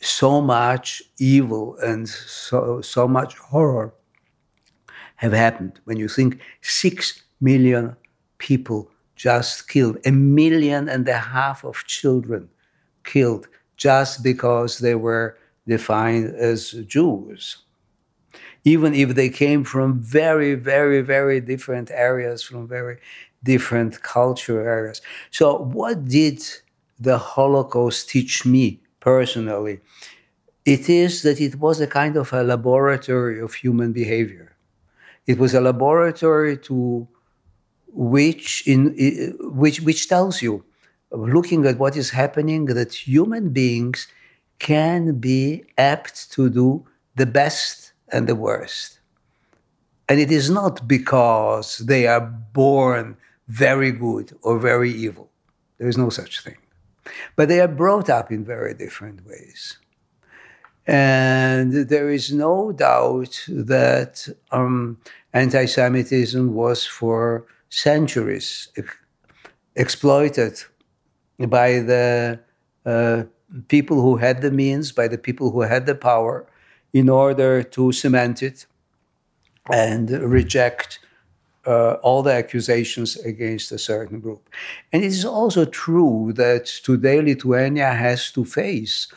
[0.00, 3.92] so much evil and so, so much horror
[5.16, 5.80] have happened.
[5.84, 7.96] When you think six million
[8.38, 12.48] people just killed, a million and a half of children
[13.04, 17.58] killed just because they were defined as Jews.
[18.64, 22.98] Even if they came from very, very, very different areas, from very
[23.42, 25.00] different cultural areas.
[25.30, 26.42] So, what did
[26.98, 28.80] the Holocaust teach me
[29.12, 29.76] personally?
[30.74, 34.48] It is that it was a kind of a laboratory of human behavior.
[35.30, 37.08] It was a laboratory to
[38.16, 38.78] which in
[39.62, 40.54] which which tells you
[41.36, 43.98] looking at what is happening that human beings
[44.70, 45.42] can be
[45.94, 46.68] apt to do
[47.20, 47.76] the best
[48.14, 49.00] and the worst.
[50.08, 52.24] And it is not because they are
[52.62, 53.16] born
[53.66, 55.26] very good or very evil.
[55.78, 56.58] There is no such thing.
[57.36, 59.78] But they are brought up in very different ways.
[60.86, 64.98] And there is no doubt that um,
[65.34, 68.96] anti Semitism was for centuries ex-
[69.76, 70.62] exploited
[71.38, 72.40] by the
[72.86, 73.24] uh,
[73.68, 76.46] people who had the means, by the people who had the power,
[76.92, 78.66] in order to cement it
[79.70, 81.00] and reject
[81.68, 84.48] uh, all the accusations against a certain group.
[84.92, 89.12] And it is also true that today Lithuania has to face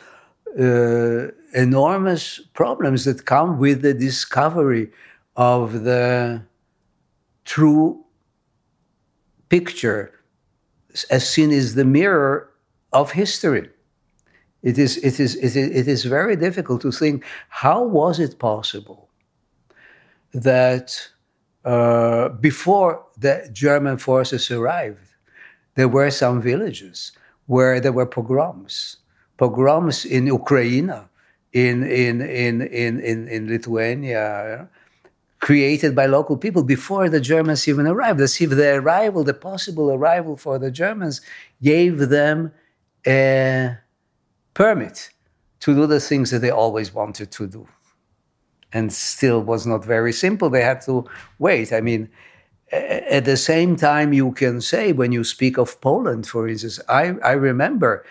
[0.60, 4.90] uh, enormous problems that come with the discovery
[5.34, 6.42] of the
[7.46, 8.04] true
[9.48, 10.20] picture
[11.10, 12.50] as seen as the mirror
[12.92, 13.70] of history.
[14.62, 18.38] It is, it, is, it, is, it is very difficult to think how was it
[18.38, 19.08] possible
[20.34, 21.11] that
[21.64, 25.08] uh, before the German forces arrived,
[25.74, 27.12] there were some villages
[27.46, 28.98] where there were pogroms,
[29.36, 30.92] pogroms in Ukraine,
[31.52, 34.68] in, in, in, in, in, in Lithuania,
[35.38, 38.20] created by local people before the Germans even arrived.
[38.20, 41.20] As if the arrival, the possible arrival for the Germans,
[41.62, 42.52] gave them
[43.06, 43.76] a
[44.54, 45.10] permit
[45.60, 47.68] to do the things that they always wanted to do.
[48.72, 50.48] And still was not very simple.
[50.48, 51.04] They had to
[51.38, 51.72] wait.
[51.72, 52.08] I mean,
[52.72, 57.14] at the same time, you can say, when you speak of Poland, for instance, I,
[57.22, 58.04] I remember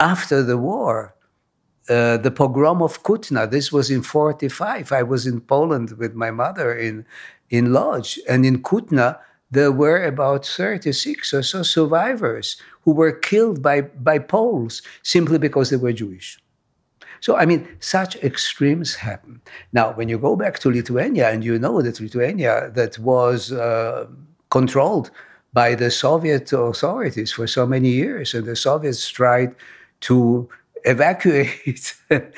[0.00, 1.14] after the war,
[1.88, 3.48] uh, the pogrom of Kutna.
[3.48, 4.90] This was in 45.
[4.90, 7.06] I was in Poland with my mother in,
[7.50, 8.18] in Lodz.
[8.28, 9.18] And in Kutna,
[9.50, 15.70] there were about 36 or so survivors who were killed by, by Poles simply because
[15.70, 16.38] they were Jewish.
[17.20, 19.40] So, I mean, such extremes happen.
[19.72, 24.06] Now, when you go back to Lithuania and you know that Lithuania, that was uh,
[24.50, 25.10] controlled
[25.52, 29.54] by the Soviet authorities for so many years, and the Soviets tried
[30.00, 30.48] to
[30.86, 32.32] evacuate the,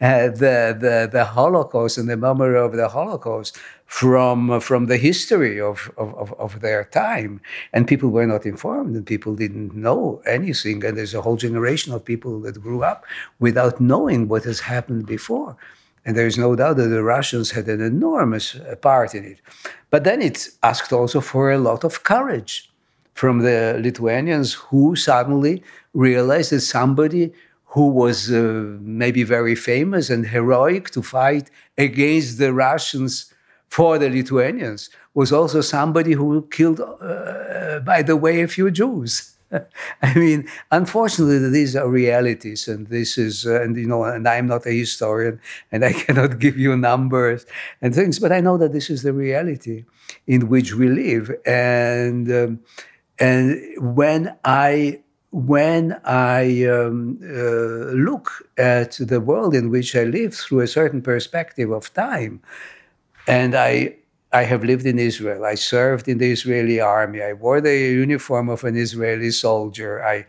[0.00, 6.32] the, the Holocaust and the memory of the Holocaust from, from the history of, of,
[6.34, 7.40] of, their time.
[7.72, 10.84] And people were not informed and people didn't know anything.
[10.84, 13.06] And there's a whole generation of people that grew up
[13.38, 15.56] without knowing what has happened before.
[16.04, 19.40] And there is no doubt that the Russians had an enormous uh, part in it.
[19.90, 22.70] But then it asked also for a lot of courage
[23.14, 25.62] from the Lithuanians who suddenly
[25.94, 27.32] realized that somebody
[27.76, 28.40] who was uh,
[28.80, 33.30] maybe very famous and heroic to fight against the Russians
[33.68, 39.36] for the Lithuanians was also somebody who killed, uh, by the way, a few Jews.
[40.02, 44.46] I mean, unfortunately, these are realities, and this is, uh, and you know, and I'm
[44.46, 45.38] not a historian,
[45.70, 47.44] and I cannot give you numbers
[47.82, 49.84] and things, but I know that this is the reality
[50.26, 52.60] in which we live, and um,
[53.18, 53.60] and
[53.96, 55.00] when I
[55.36, 61.02] when I um, uh, look at the world in which I live through a certain
[61.02, 62.40] perspective of time,
[63.28, 63.96] and I,
[64.32, 68.48] I have lived in Israel, I served in the Israeli army, I wore the uniform
[68.48, 70.02] of an Israeli soldier.
[70.02, 70.24] I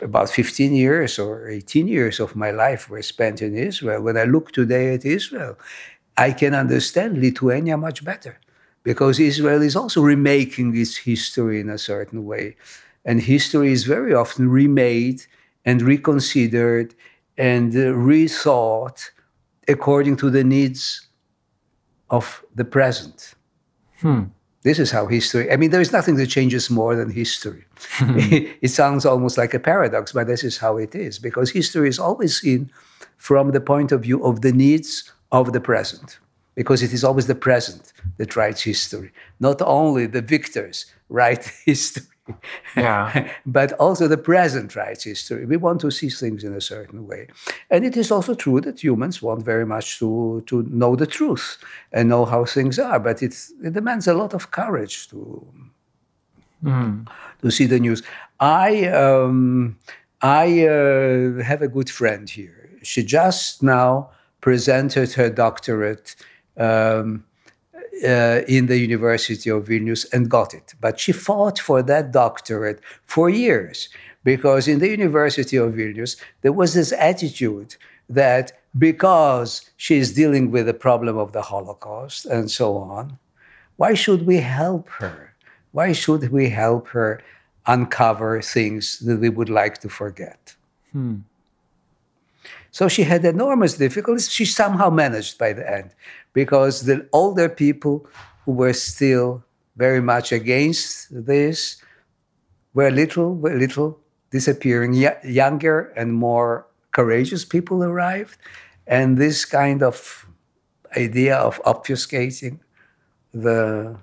[0.00, 4.02] about 15 years or 18 years of my life were spent in Israel.
[4.02, 5.56] When I look today at Israel,
[6.16, 8.38] I can understand Lithuania much better
[8.84, 12.56] because Israel is also remaking its history in a certain way.
[13.04, 15.22] And history is very often remade
[15.64, 16.94] and reconsidered
[17.36, 19.10] and uh, rethought
[19.68, 21.08] according to the needs
[22.10, 23.34] of the present.
[24.00, 24.24] Hmm.
[24.62, 27.64] This is how history, I mean, there is nothing that changes more than history.
[28.60, 31.98] it sounds almost like a paradox, but this is how it is because history is
[31.98, 32.70] always seen
[33.16, 36.18] from the point of view of the needs of the present
[36.54, 39.12] because it is always the present that writes history.
[39.38, 42.04] Not only the victors write history,
[42.76, 43.32] yeah.
[43.46, 45.46] but also the present writes history.
[45.46, 47.28] We want to see things in a certain way.
[47.70, 51.58] And it is also true that humans want very much to, to know the truth
[51.92, 55.46] and know how things are, but it's, it demands a lot of courage to,
[56.64, 57.08] mm.
[57.42, 58.02] to see the news.
[58.38, 59.78] I, um,
[60.22, 62.70] I uh, have a good friend here.
[62.82, 64.10] She just now
[64.40, 66.16] presented her doctorate.
[66.56, 67.24] Um,
[68.04, 70.74] uh, in the University of Vilnius and got it.
[70.80, 73.88] But she fought for that doctorate for years
[74.24, 77.76] because in the University of Vilnius, there was this attitude
[78.08, 83.18] that because she is dealing with the problem of the Holocaust and so on,
[83.76, 85.34] why should we help her?
[85.72, 87.22] Why should we help her
[87.66, 90.54] uncover things that we would like to forget?
[90.92, 91.18] Hmm.
[92.72, 94.30] So she had enormous difficulties.
[94.30, 95.90] She somehow managed by the end
[96.32, 98.06] because the older people
[98.44, 99.44] who were still
[99.76, 101.82] very much against this
[102.74, 103.98] were little, were little
[104.30, 104.94] disappearing.
[105.24, 108.36] younger and more courageous people arrived.
[108.86, 110.26] And this kind of
[110.96, 112.58] idea of obfuscating
[113.32, 113.96] the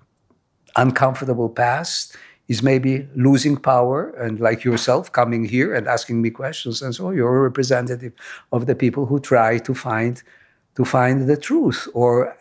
[0.76, 2.16] uncomfortable past
[2.48, 7.12] is maybe losing power and like yourself coming here and asking me questions and so
[7.12, 8.14] you're a representative
[8.54, 10.24] of the people who try to find
[10.78, 12.36] to find the truth or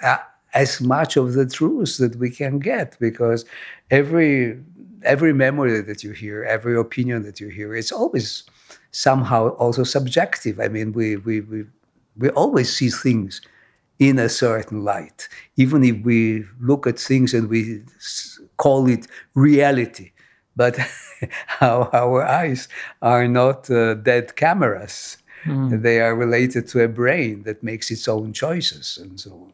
[0.55, 3.45] as much of the truth that we can get because
[3.91, 4.59] every
[5.03, 8.45] every memory that you hear every opinion that you hear it's always
[8.93, 11.65] somehow also subjective i mean we we we,
[12.19, 13.41] we always see things
[13.99, 17.83] in a certain light even if we look at things and we
[18.57, 20.13] call it reality.
[20.55, 20.79] But
[21.61, 22.69] our, our eyes
[23.03, 25.19] are not uh, dead cameras.
[25.47, 25.83] Mm.
[25.83, 29.53] They are related to a brain that makes its own choices and so on.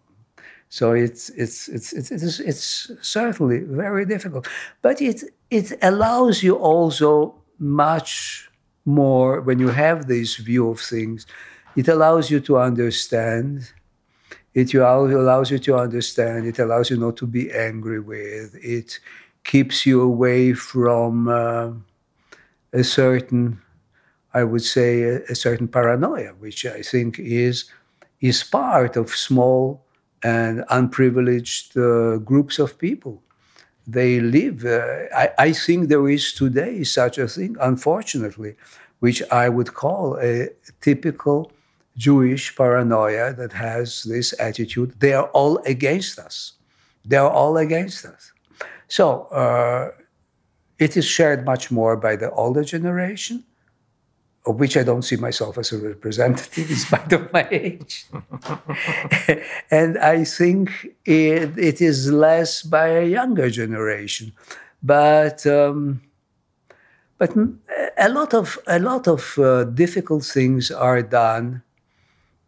[0.68, 4.48] So it's it's it's it's it's, it's certainly very difficult,
[4.80, 8.48] but it it allows you also much
[8.84, 11.26] more when you have this view of things.
[11.76, 13.72] It allows you to understand.
[14.54, 16.46] It allows you to understand.
[16.46, 18.54] It allows you not to be angry with.
[18.62, 18.98] It
[19.44, 21.72] keeps you away from uh,
[22.72, 23.60] a certain,
[24.34, 27.66] I would say, a, a certain paranoia, which I think is
[28.20, 29.84] is part of small
[30.22, 33.22] and unprivileged uh, groups of people.
[33.86, 38.54] They live, uh, I, I, think there is today such a thing, unfortunately,
[39.00, 41.50] which I would call a typical
[41.96, 44.94] Jewish paranoia that has this attitude.
[45.00, 46.52] They are all against us.
[47.04, 48.32] They are all against us.
[48.86, 49.90] So uh,
[50.78, 53.44] it is shared much more by the older generation
[54.44, 58.06] of which I don't see myself as a representative in spite of my age.
[59.70, 60.70] and I think
[61.04, 64.32] it, it is less by a younger generation.
[64.82, 66.02] But, um,
[67.18, 67.30] but
[67.96, 71.62] a lot of, a lot of uh, difficult things are done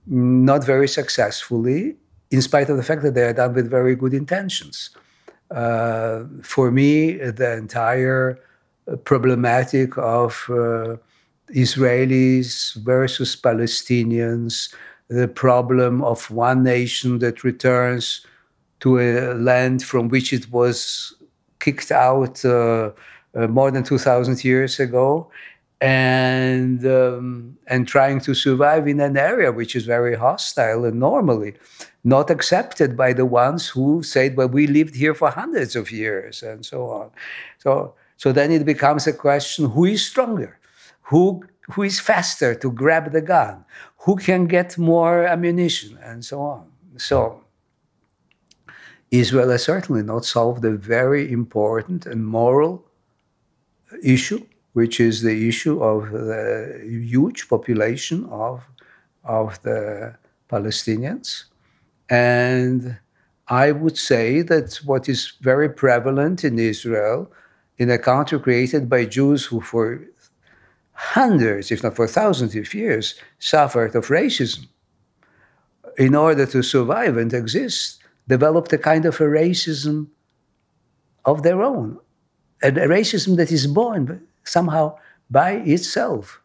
[0.07, 1.97] not very successfully,
[2.31, 4.91] in spite of the fact that they are done with very good intentions.
[5.51, 8.39] Uh, for me, the entire
[9.05, 10.97] problematic of uh,
[11.51, 14.75] Israelis versus Palestinians,
[15.09, 18.25] the problem of one nation that returns
[18.81, 21.15] to a land from which it was
[21.61, 22.91] kicked out uh,
[23.35, 25.31] uh, more than 2,000 years ago,
[25.81, 31.55] and um, and trying to survive in an area which is very hostile and normally
[32.05, 36.43] not accepted by the ones who said, "Well, we lived here for hundreds of years,"
[36.43, 37.11] and so on.
[37.59, 40.59] So so then it becomes a question: Who is stronger?
[41.05, 43.65] Who who is faster to grab the gun,
[44.01, 46.67] who can get more ammunition, and so on.
[46.97, 47.43] So
[49.11, 52.85] Israel has certainly not solved a very important and moral
[54.03, 58.63] issue, which is the issue of the huge population of,
[59.23, 60.15] of the
[60.51, 61.45] Palestinians.
[62.11, 62.99] And
[63.49, 67.31] I would say that what is very prevalent in Israel,
[67.79, 70.01] in a country created by Jews who, for
[70.95, 74.67] hundreds, if not for thousands of years, suffered of racism.
[75.99, 80.09] In order to survive and exist, developed a kind of a racism
[81.25, 81.99] of their own,
[82.63, 84.97] a, racism that is born somehow
[85.31, 86.41] by itself.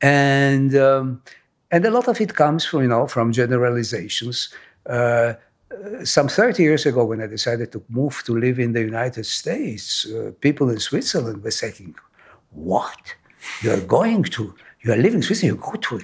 [0.00, 1.22] And, um,
[1.70, 4.52] and a lot of it comes from, you know, from generalizations.
[4.84, 5.34] Uh,
[6.04, 10.06] some 30 years ago, when I decided to move to live in the United States,
[10.06, 11.94] uh, people in Switzerland were saying,
[12.50, 13.14] What?
[13.62, 16.00] You're going to, you are living in Switzerland, you go to a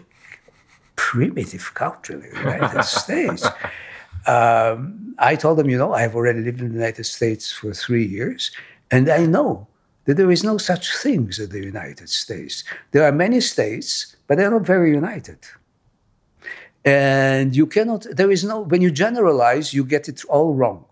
[0.97, 3.47] primitive country, the United States.
[4.27, 8.05] Um, I told them, you know, I've already lived in the United States for three
[8.05, 8.51] years,
[8.91, 9.67] and I know
[10.05, 12.65] that there is no such thing as the United States.
[12.93, 15.39] There are many states, but they're not very united.
[16.85, 20.88] And you cannot, there is no, when you generalize, you get it all wrong.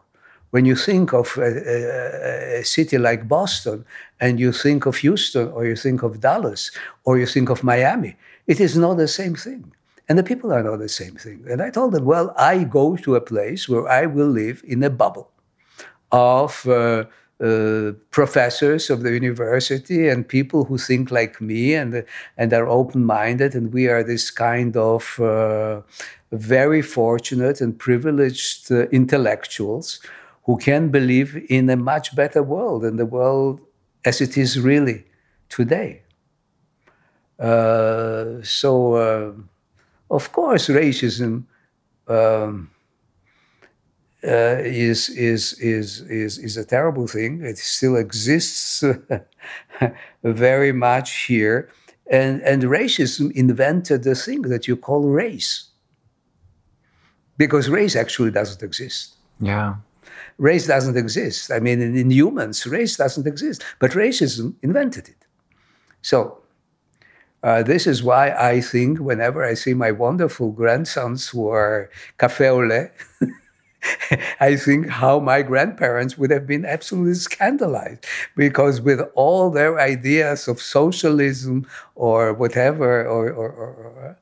[0.50, 3.84] When you think of a, a, a, city like Boston
[4.20, 6.70] and you think of Houston or you think of Dallas
[7.04, 8.16] or you think of Miami,
[8.46, 9.72] it is not the same thing.
[10.08, 11.44] And the people are not the same thing.
[11.50, 14.82] And I told them, well, I go to a place where I will live in
[14.84, 15.30] a bubble
[16.12, 17.04] of uh,
[17.38, 22.04] uh, professors of the university and people who think like me and,
[22.38, 23.54] and are open minded.
[23.54, 25.82] And we are this kind of uh,
[26.32, 30.00] very fortunate and privileged uh, intellectuals
[30.46, 33.60] who can believe in a much better world than the world
[34.04, 35.04] as it is really
[35.48, 36.02] today.
[37.38, 39.32] Uh, so, uh,
[40.08, 41.44] of course, racism
[42.06, 42.70] um,
[44.22, 47.42] uh, is, is, is, is, is a terrible thing.
[47.42, 48.84] It still exists
[50.22, 51.68] very much here.
[52.08, 55.70] And, and racism invented the thing that you call race.
[57.36, 59.16] Because race actually doesn't exist.
[59.40, 59.74] Yeah
[60.38, 61.50] race doesn't exist.
[61.50, 65.26] I mean, in, in humans, race doesn't exist, but racism invented it.
[66.02, 66.38] So,
[67.42, 72.48] uh, this is why I think whenever I see my wonderful grandsons who are cafe
[72.48, 72.90] au lait,
[74.40, 80.48] I think how my grandparents would have been absolutely scandalized because with all their ideas
[80.48, 84.16] of socialism or whatever, or, or, or, or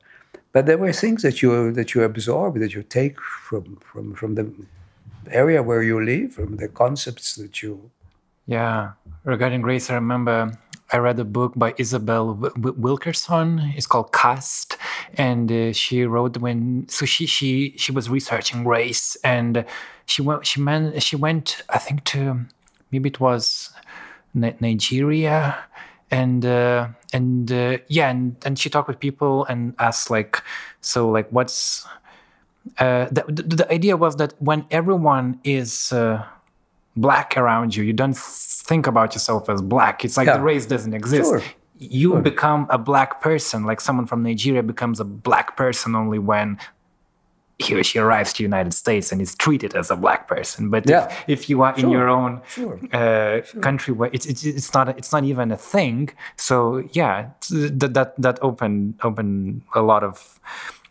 [0.51, 4.35] but there were things that you that you absorb that you take from from from
[4.35, 4.49] the
[5.31, 7.91] area where you live, from the concepts that you.
[8.47, 8.91] Yeah,
[9.23, 10.51] regarding race, I remember
[10.91, 13.73] I read a book by Isabel Wilkerson.
[13.75, 14.77] It's called Caste,
[15.15, 19.65] and uh, she wrote when so she she she was researching race and
[20.05, 22.45] she went she man she went I think to
[22.91, 23.71] maybe it was
[24.35, 25.57] Nigeria
[26.11, 30.41] and uh, and uh, yeah and, and she talked with people and asked like
[30.81, 31.87] so like what's
[32.79, 36.23] uh, the, the, the idea was that when everyone is uh,
[36.95, 40.37] black around you you don't think about yourself as black it's like yeah.
[40.37, 41.43] the race doesn't exist sure.
[41.77, 42.21] you sure.
[42.21, 46.57] become a black person like someone from nigeria becomes a black person only when
[47.59, 50.69] he or she arrives to the United States and is treated as a black person.
[50.69, 51.05] But yeah.
[51.27, 51.85] if, if, you are sure.
[51.85, 52.41] in your own.
[52.91, 56.09] Uh, country, where it's, it's it's not it's not even a thing.
[56.35, 60.39] So yeah, that that that opened opened a lot of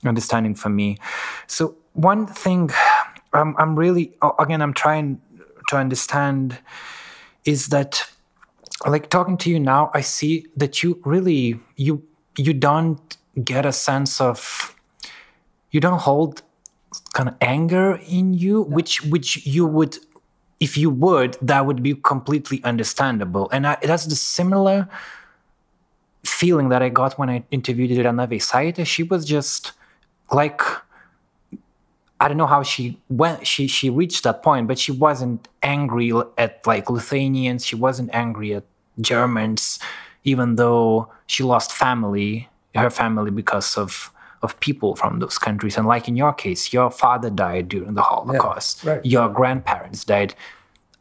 [0.08, 0.98] understanding for me.
[1.46, 2.70] So one thing
[3.32, 5.20] I'm I'm really again I'm trying
[5.68, 6.58] to understand
[7.44, 8.06] is that
[8.86, 12.02] like talking to you now, I see that you really you
[12.36, 14.74] you don't get a sense of
[15.70, 16.42] you don't hold
[17.12, 19.98] kind of anger in you, which which you would,
[20.60, 23.48] if you would, that would be completely understandable.
[23.50, 24.88] And I, that's the similar
[26.24, 28.86] feeling that I got when I interviewed Irena Veisaitė.
[28.86, 29.72] She was just
[30.32, 30.60] like,
[32.20, 33.46] I don't know how she went.
[33.46, 37.66] She she reached that point, but she wasn't angry at like Lithuanians.
[37.66, 38.64] She wasn't angry at
[39.00, 39.78] Germans,
[40.24, 44.10] even though she lost family, her family because of
[44.42, 45.76] of people from those countries.
[45.76, 48.84] And like in your case, your father died during the Holocaust.
[48.84, 49.04] Yeah, right.
[49.04, 50.34] Your grandparents died.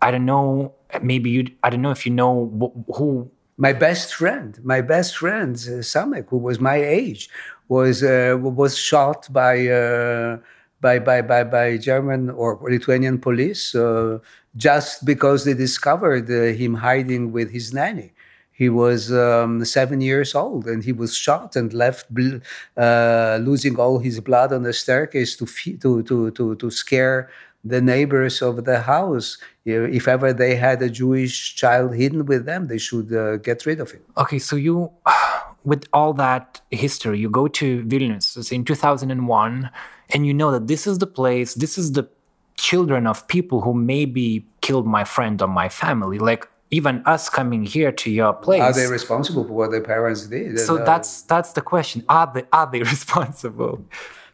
[0.01, 0.73] I don't know.
[1.01, 1.47] Maybe you.
[1.61, 3.29] I don't know if you know who.
[3.57, 7.29] My best friend, my best friend, uh, Samek, who was my age,
[7.67, 10.37] was uh, was shot by, uh,
[10.81, 14.17] by by by by German or Lithuanian police uh,
[14.55, 18.13] just because they discovered uh, him hiding with his nanny.
[18.53, 22.05] He was um, seven years old and he was shot and left
[22.77, 25.45] uh, losing all his blood on the staircase to,
[25.81, 27.29] to, to, to, to scare
[27.63, 29.37] the neighbors of the house.
[29.65, 33.79] If ever they had a Jewish child hidden with them, they should uh, get rid
[33.79, 34.03] of it.
[34.17, 34.91] Okay, so you,
[35.63, 39.69] with all that history, you go to Vilnius in 2001
[40.09, 42.07] and you know that this is the place, this is the
[42.57, 46.19] children of people who maybe killed my friend or my family.
[46.19, 50.25] Like even us coming here to your place are they responsible for what their parents
[50.25, 53.85] did so uh, that's that's the question are they are they responsible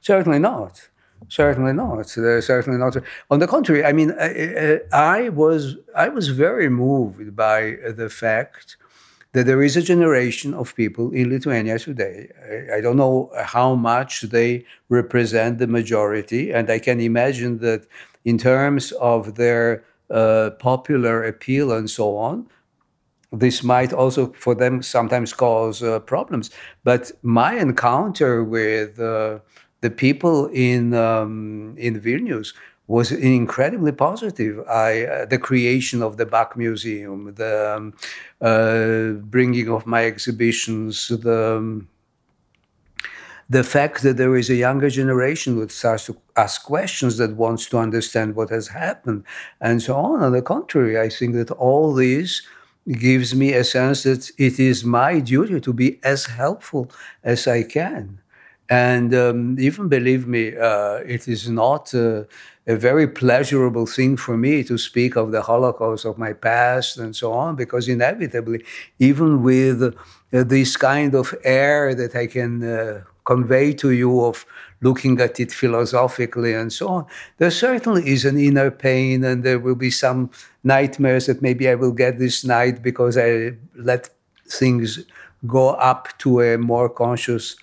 [0.01, 0.88] certainly not
[1.27, 2.95] certainly not they're certainly not
[3.29, 8.77] on the contrary i mean I, I was i was very moved by the fact
[9.33, 12.31] that there is a generation of people in Lithuania today.
[12.75, 17.85] I don't know how much they represent the majority, and I can imagine that
[18.25, 22.47] in terms of their uh, popular appeal and so on,
[23.31, 26.49] this might also for them sometimes cause uh, problems.
[26.83, 29.39] But my encounter with uh,
[29.81, 32.53] the people in um, in Vilnius
[32.87, 34.67] was incredibly positive.
[34.67, 37.93] I uh, the creation of the Bak Museum, the um,
[38.41, 41.87] uh, bringing of my exhibitions, the um,
[43.49, 47.67] the fact that there is a younger generation that starts to ask questions that wants
[47.69, 49.23] to understand what has happened
[49.59, 50.21] and so on.
[50.21, 52.43] On the contrary, I think that all this
[52.87, 56.91] gives me a sense that it is my duty to be as helpful
[57.23, 58.19] as I can.
[58.69, 62.25] And um, even believe me, uh, it is not uh,
[62.67, 67.15] a very pleasurable thing for me to speak of the Holocaust, of my past, and
[67.15, 68.63] so on, because inevitably,
[68.99, 74.45] even with uh, this kind of air that I can uh, convey to you of
[74.81, 77.05] looking at it philosophically and so on.
[77.37, 80.29] There certainly is an inner pain, and there will be some
[80.63, 84.09] nightmares that maybe I will get this night because I let
[84.47, 84.99] things
[85.47, 87.55] go up to a more conscious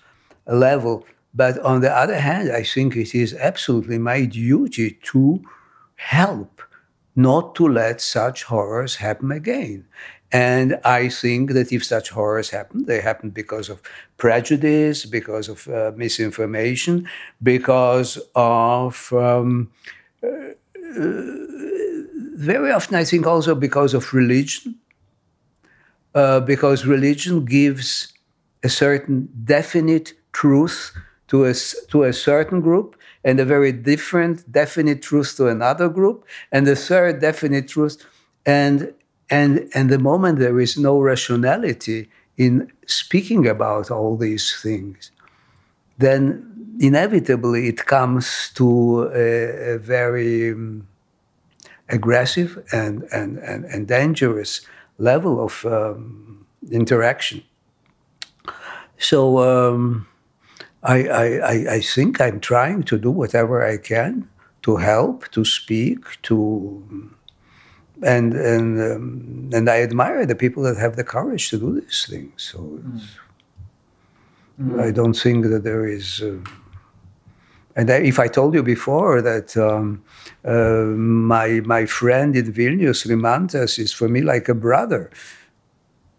[0.47, 1.05] level.
[1.33, 5.41] But on the other hand, I think it is absolutely my duty to
[5.95, 6.61] help
[7.15, 9.85] not to let such horrors happen again.
[10.31, 13.81] And I think that if such horrors happen, they happen because of
[14.17, 17.07] prejudice, because of uh, misinformation,
[17.41, 19.71] because of um,
[20.23, 20.53] uh,
[22.35, 24.75] very often, I think, also because of religion,
[26.13, 28.13] uh, because religion gives
[28.63, 30.79] a certain definite truth
[31.29, 31.53] to a,
[31.91, 32.89] to a certain group
[33.23, 36.17] and a very different definite truth to another group
[36.51, 37.97] and a third definite truth
[38.45, 38.93] and
[39.29, 45.11] and, and the moment there is no rationality in speaking about all these things,
[45.97, 50.87] then inevitably it comes to a, a very um,
[51.89, 54.61] aggressive and, and, and, and, dangerous
[54.97, 57.43] level of um, interaction.
[58.97, 60.07] So um,
[60.83, 64.29] I, I, I think I'm trying to do whatever I can
[64.61, 67.11] to help, to speak, to
[68.03, 72.05] and and um, and I admire the people that have the courage to do these
[72.09, 72.43] things.
[72.51, 73.01] So mm.
[74.61, 74.81] Mm.
[74.81, 76.21] I don't think that there is.
[76.21, 76.37] Uh,
[77.75, 80.03] and if I told you before that um,
[80.43, 85.11] uh, my my friend in Vilnius, Rimantas, is for me like a brother,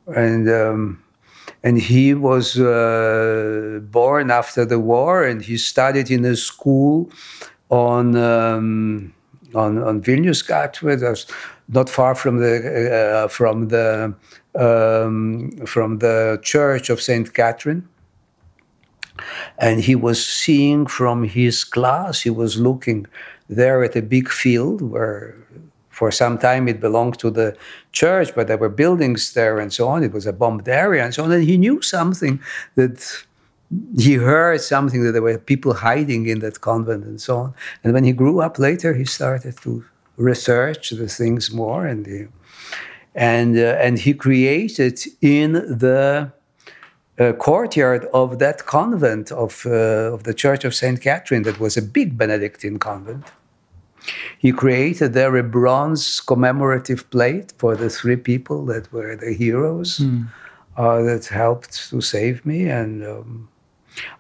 [0.07, 1.03] and um,
[1.63, 7.11] and he was uh, born after the war, and he studied in a school
[7.71, 9.13] on um,
[9.55, 11.33] on on Vilnius Gatvė,
[11.69, 14.15] not far from the uh, from the
[14.55, 17.89] um, from the church of Saint Catherine.
[19.59, 23.07] And he was seeing from his class, he was looking
[23.49, 25.35] there at a big field where
[25.99, 27.57] for some time it belonged to the
[27.91, 30.05] church, but there were buildings there and so on.
[30.05, 31.33] It was a bombed area and so on.
[31.33, 32.41] And he knew something
[32.77, 32.97] that
[33.99, 37.55] he heard something that there were people hiding in that convent and so on.
[37.83, 39.85] And when he grew up later, he started to
[40.17, 42.27] research the things more and he,
[43.15, 45.53] and uh, and he created in
[45.85, 46.31] the
[47.19, 51.77] uh, courtyard of that convent of, uh, of the Church of Saint Catherine that was
[51.77, 53.25] a big Benedictine convent
[54.39, 59.99] he created there a bronze commemorative plate for the three people that were the heroes
[59.99, 60.27] mm.
[60.77, 62.69] uh, that helped to save me.
[62.69, 63.49] And um,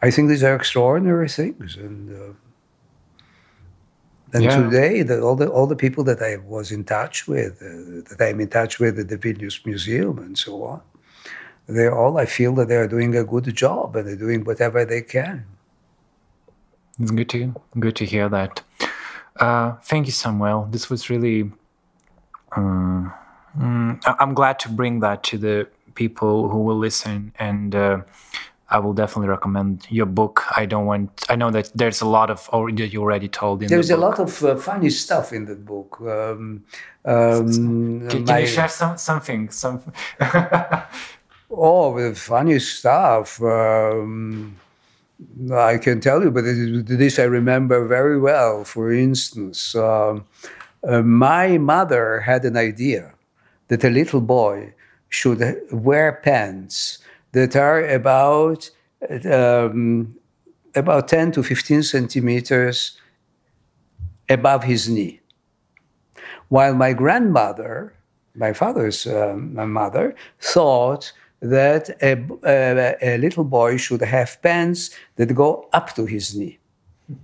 [0.03, 1.76] I think these are extraordinary things.
[1.76, 2.32] And, uh,
[4.34, 4.57] and yeah.
[4.62, 8.18] today, the, all, the, all the people that I was in touch with, uh, that
[8.20, 10.82] I'm in touch with at the Vilnius Museum and so on,
[11.66, 15.03] they're all, I feel that they're doing a good job and they're doing whatever they
[15.03, 15.45] can.
[17.01, 18.62] It's good to good to hear that.
[19.39, 20.68] Uh, thank you, Samuel.
[20.70, 21.51] This was really.
[22.57, 23.12] Um,
[23.59, 28.03] I'm glad to bring that to the people who will listen, and uh,
[28.70, 30.45] I will definitely recommend your book.
[30.57, 31.24] I don't want.
[31.28, 33.68] I know that there's a lot of already you already told in.
[33.68, 36.01] There's the a lot of uh, funny stuff in that book.
[36.01, 36.64] Um,
[37.05, 39.51] um, can, can you share some something?
[39.51, 39.82] Some.
[41.51, 43.41] oh, the funny stuff.
[43.43, 44.57] Um,
[45.53, 48.64] I can tell you, but this I remember very well.
[48.64, 50.27] For instance, um,
[50.87, 53.14] uh, my mother had an idea
[53.66, 54.75] that a little boy
[55.09, 55.43] should
[55.73, 56.99] wear pants
[57.33, 58.71] that are about
[59.25, 60.14] um,
[60.75, 62.99] about 10 to 15 centimeters
[64.29, 65.21] above his knee.
[66.49, 67.95] While my grandmother,
[68.35, 72.12] my father's um, mother, thought that a,
[72.45, 76.59] a, a, little boy should have pants that go up to his knee.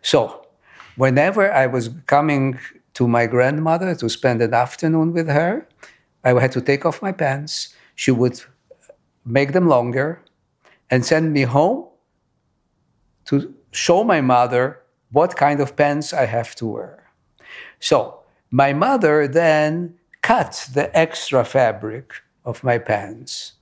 [0.00, 0.46] So,
[0.96, 2.58] whenever I was coming
[2.94, 5.66] to my grandmother to spend an afternoon with her,
[6.22, 7.74] I had to take off my pants.
[7.96, 8.40] She would
[9.24, 10.22] make them longer
[10.88, 11.88] and send me home
[13.26, 14.80] to show my mother
[15.10, 17.10] what kind of pants I have to wear.
[17.80, 18.20] So,
[18.50, 22.12] my mother then cut the extra fabric
[22.48, 23.52] of my pants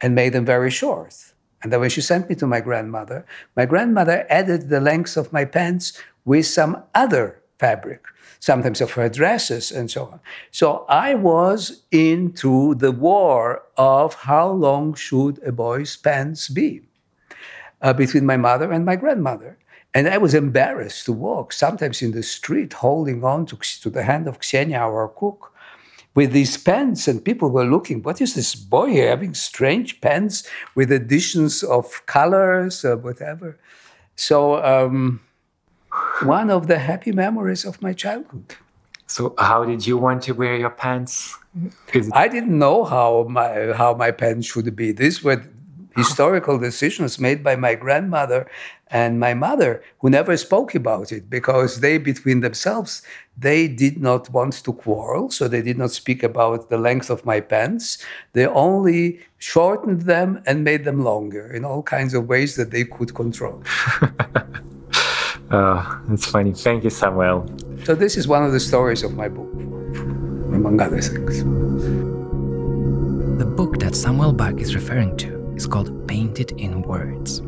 [0.00, 1.14] and made them very short.
[1.62, 3.24] And then when she sent me to my grandmother,
[3.56, 5.84] my grandmother added the length of my pants
[6.24, 8.02] with some other fabric,
[8.40, 10.20] sometimes of her dresses and so on.
[10.50, 16.82] So I was into the war of how long should a boy's pants be
[17.80, 19.56] uh, between my mother and my grandmother.
[19.94, 24.02] And I was embarrassed to walk, sometimes in the street, holding on to, to the
[24.02, 25.51] hand of Ksenia, our cook,
[26.14, 30.46] with these pens, and people were looking, what is this boy here having strange pens
[30.74, 33.58] with additions of colors or whatever?
[34.16, 35.20] So, um,
[36.22, 38.56] one of the happy memories of my childhood.
[39.06, 41.36] So, how did you want to wear your pants?
[42.12, 44.92] I didn't know how my how my pants should be.
[44.92, 45.42] These were
[45.96, 48.50] historical decisions made by my grandmother
[48.92, 53.02] and my mother who never spoke about it because they between themselves
[53.36, 57.24] they did not want to quarrel so they did not speak about the length of
[57.24, 58.04] my pants.
[58.34, 62.84] They only shortened them and made them longer in all kinds of ways that they
[62.84, 63.62] could control.
[65.54, 66.54] Oh that's funny.
[66.54, 67.46] Thank you samuel.
[67.84, 69.52] So this is one of the stories of my book
[70.54, 71.44] among other things.
[73.38, 77.42] The book that samuel bak is referring to is called Painted in Words.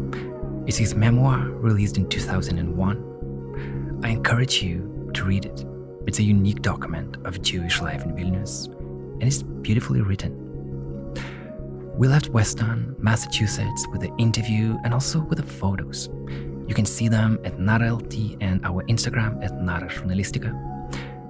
[0.67, 4.01] It's his memoir released in 2001.
[4.03, 5.65] I encourage you to read it.
[6.07, 8.69] It's a unique document of Jewish life in Vilnius,
[9.21, 10.33] and it's beautifully written.
[11.99, 16.09] We left Weston, Massachusetts with the interview and also with the photos.
[16.67, 20.53] You can see them at NaraLT and our Instagram at Nara Journalistica.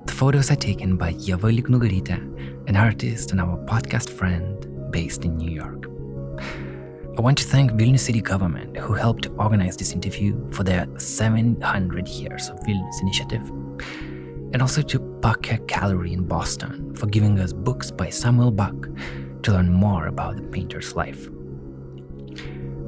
[0.06, 5.36] The photos are taken by Yeva Liknugarita, an artist and our podcast friend based in
[5.36, 5.83] New York.
[7.16, 12.08] I want to thank Vilnius city government who helped organize this interview for their 700
[12.08, 13.48] years of Vilnius initiative.
[14.52, 18.74] And also to Pucker Gallery in Boston for giving us books by Samuel Bak
[19.44, 21.28] to learn more about the painter's life.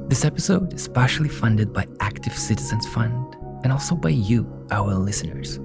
[0.09, 5.59] This episode is partially funded by Active Citizens Fund and also by you, our listeners.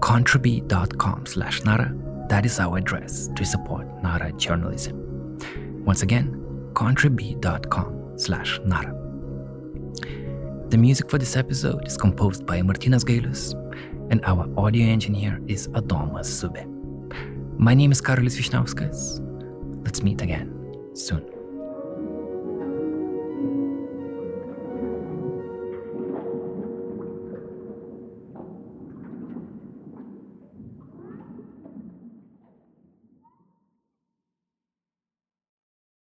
[0.00, 1.94] Contribee.com slash Nara,
[2.28, 5.00] that is our address to support Nara journalism.
[5.86, 6.43] Once again,
[6.74, 8.94] contribee.com slash Nara.
[10.68, 13.54] The music for this episode is composed by Martinas Gailus,
[14.10, 16.66] and our audio engineer is Adomas Sube.
[17.58, 19.20] My name is Karolis Vyšniauskas.
[19.84, 20.52] Let's meet again
[20.94, 21.33] soon.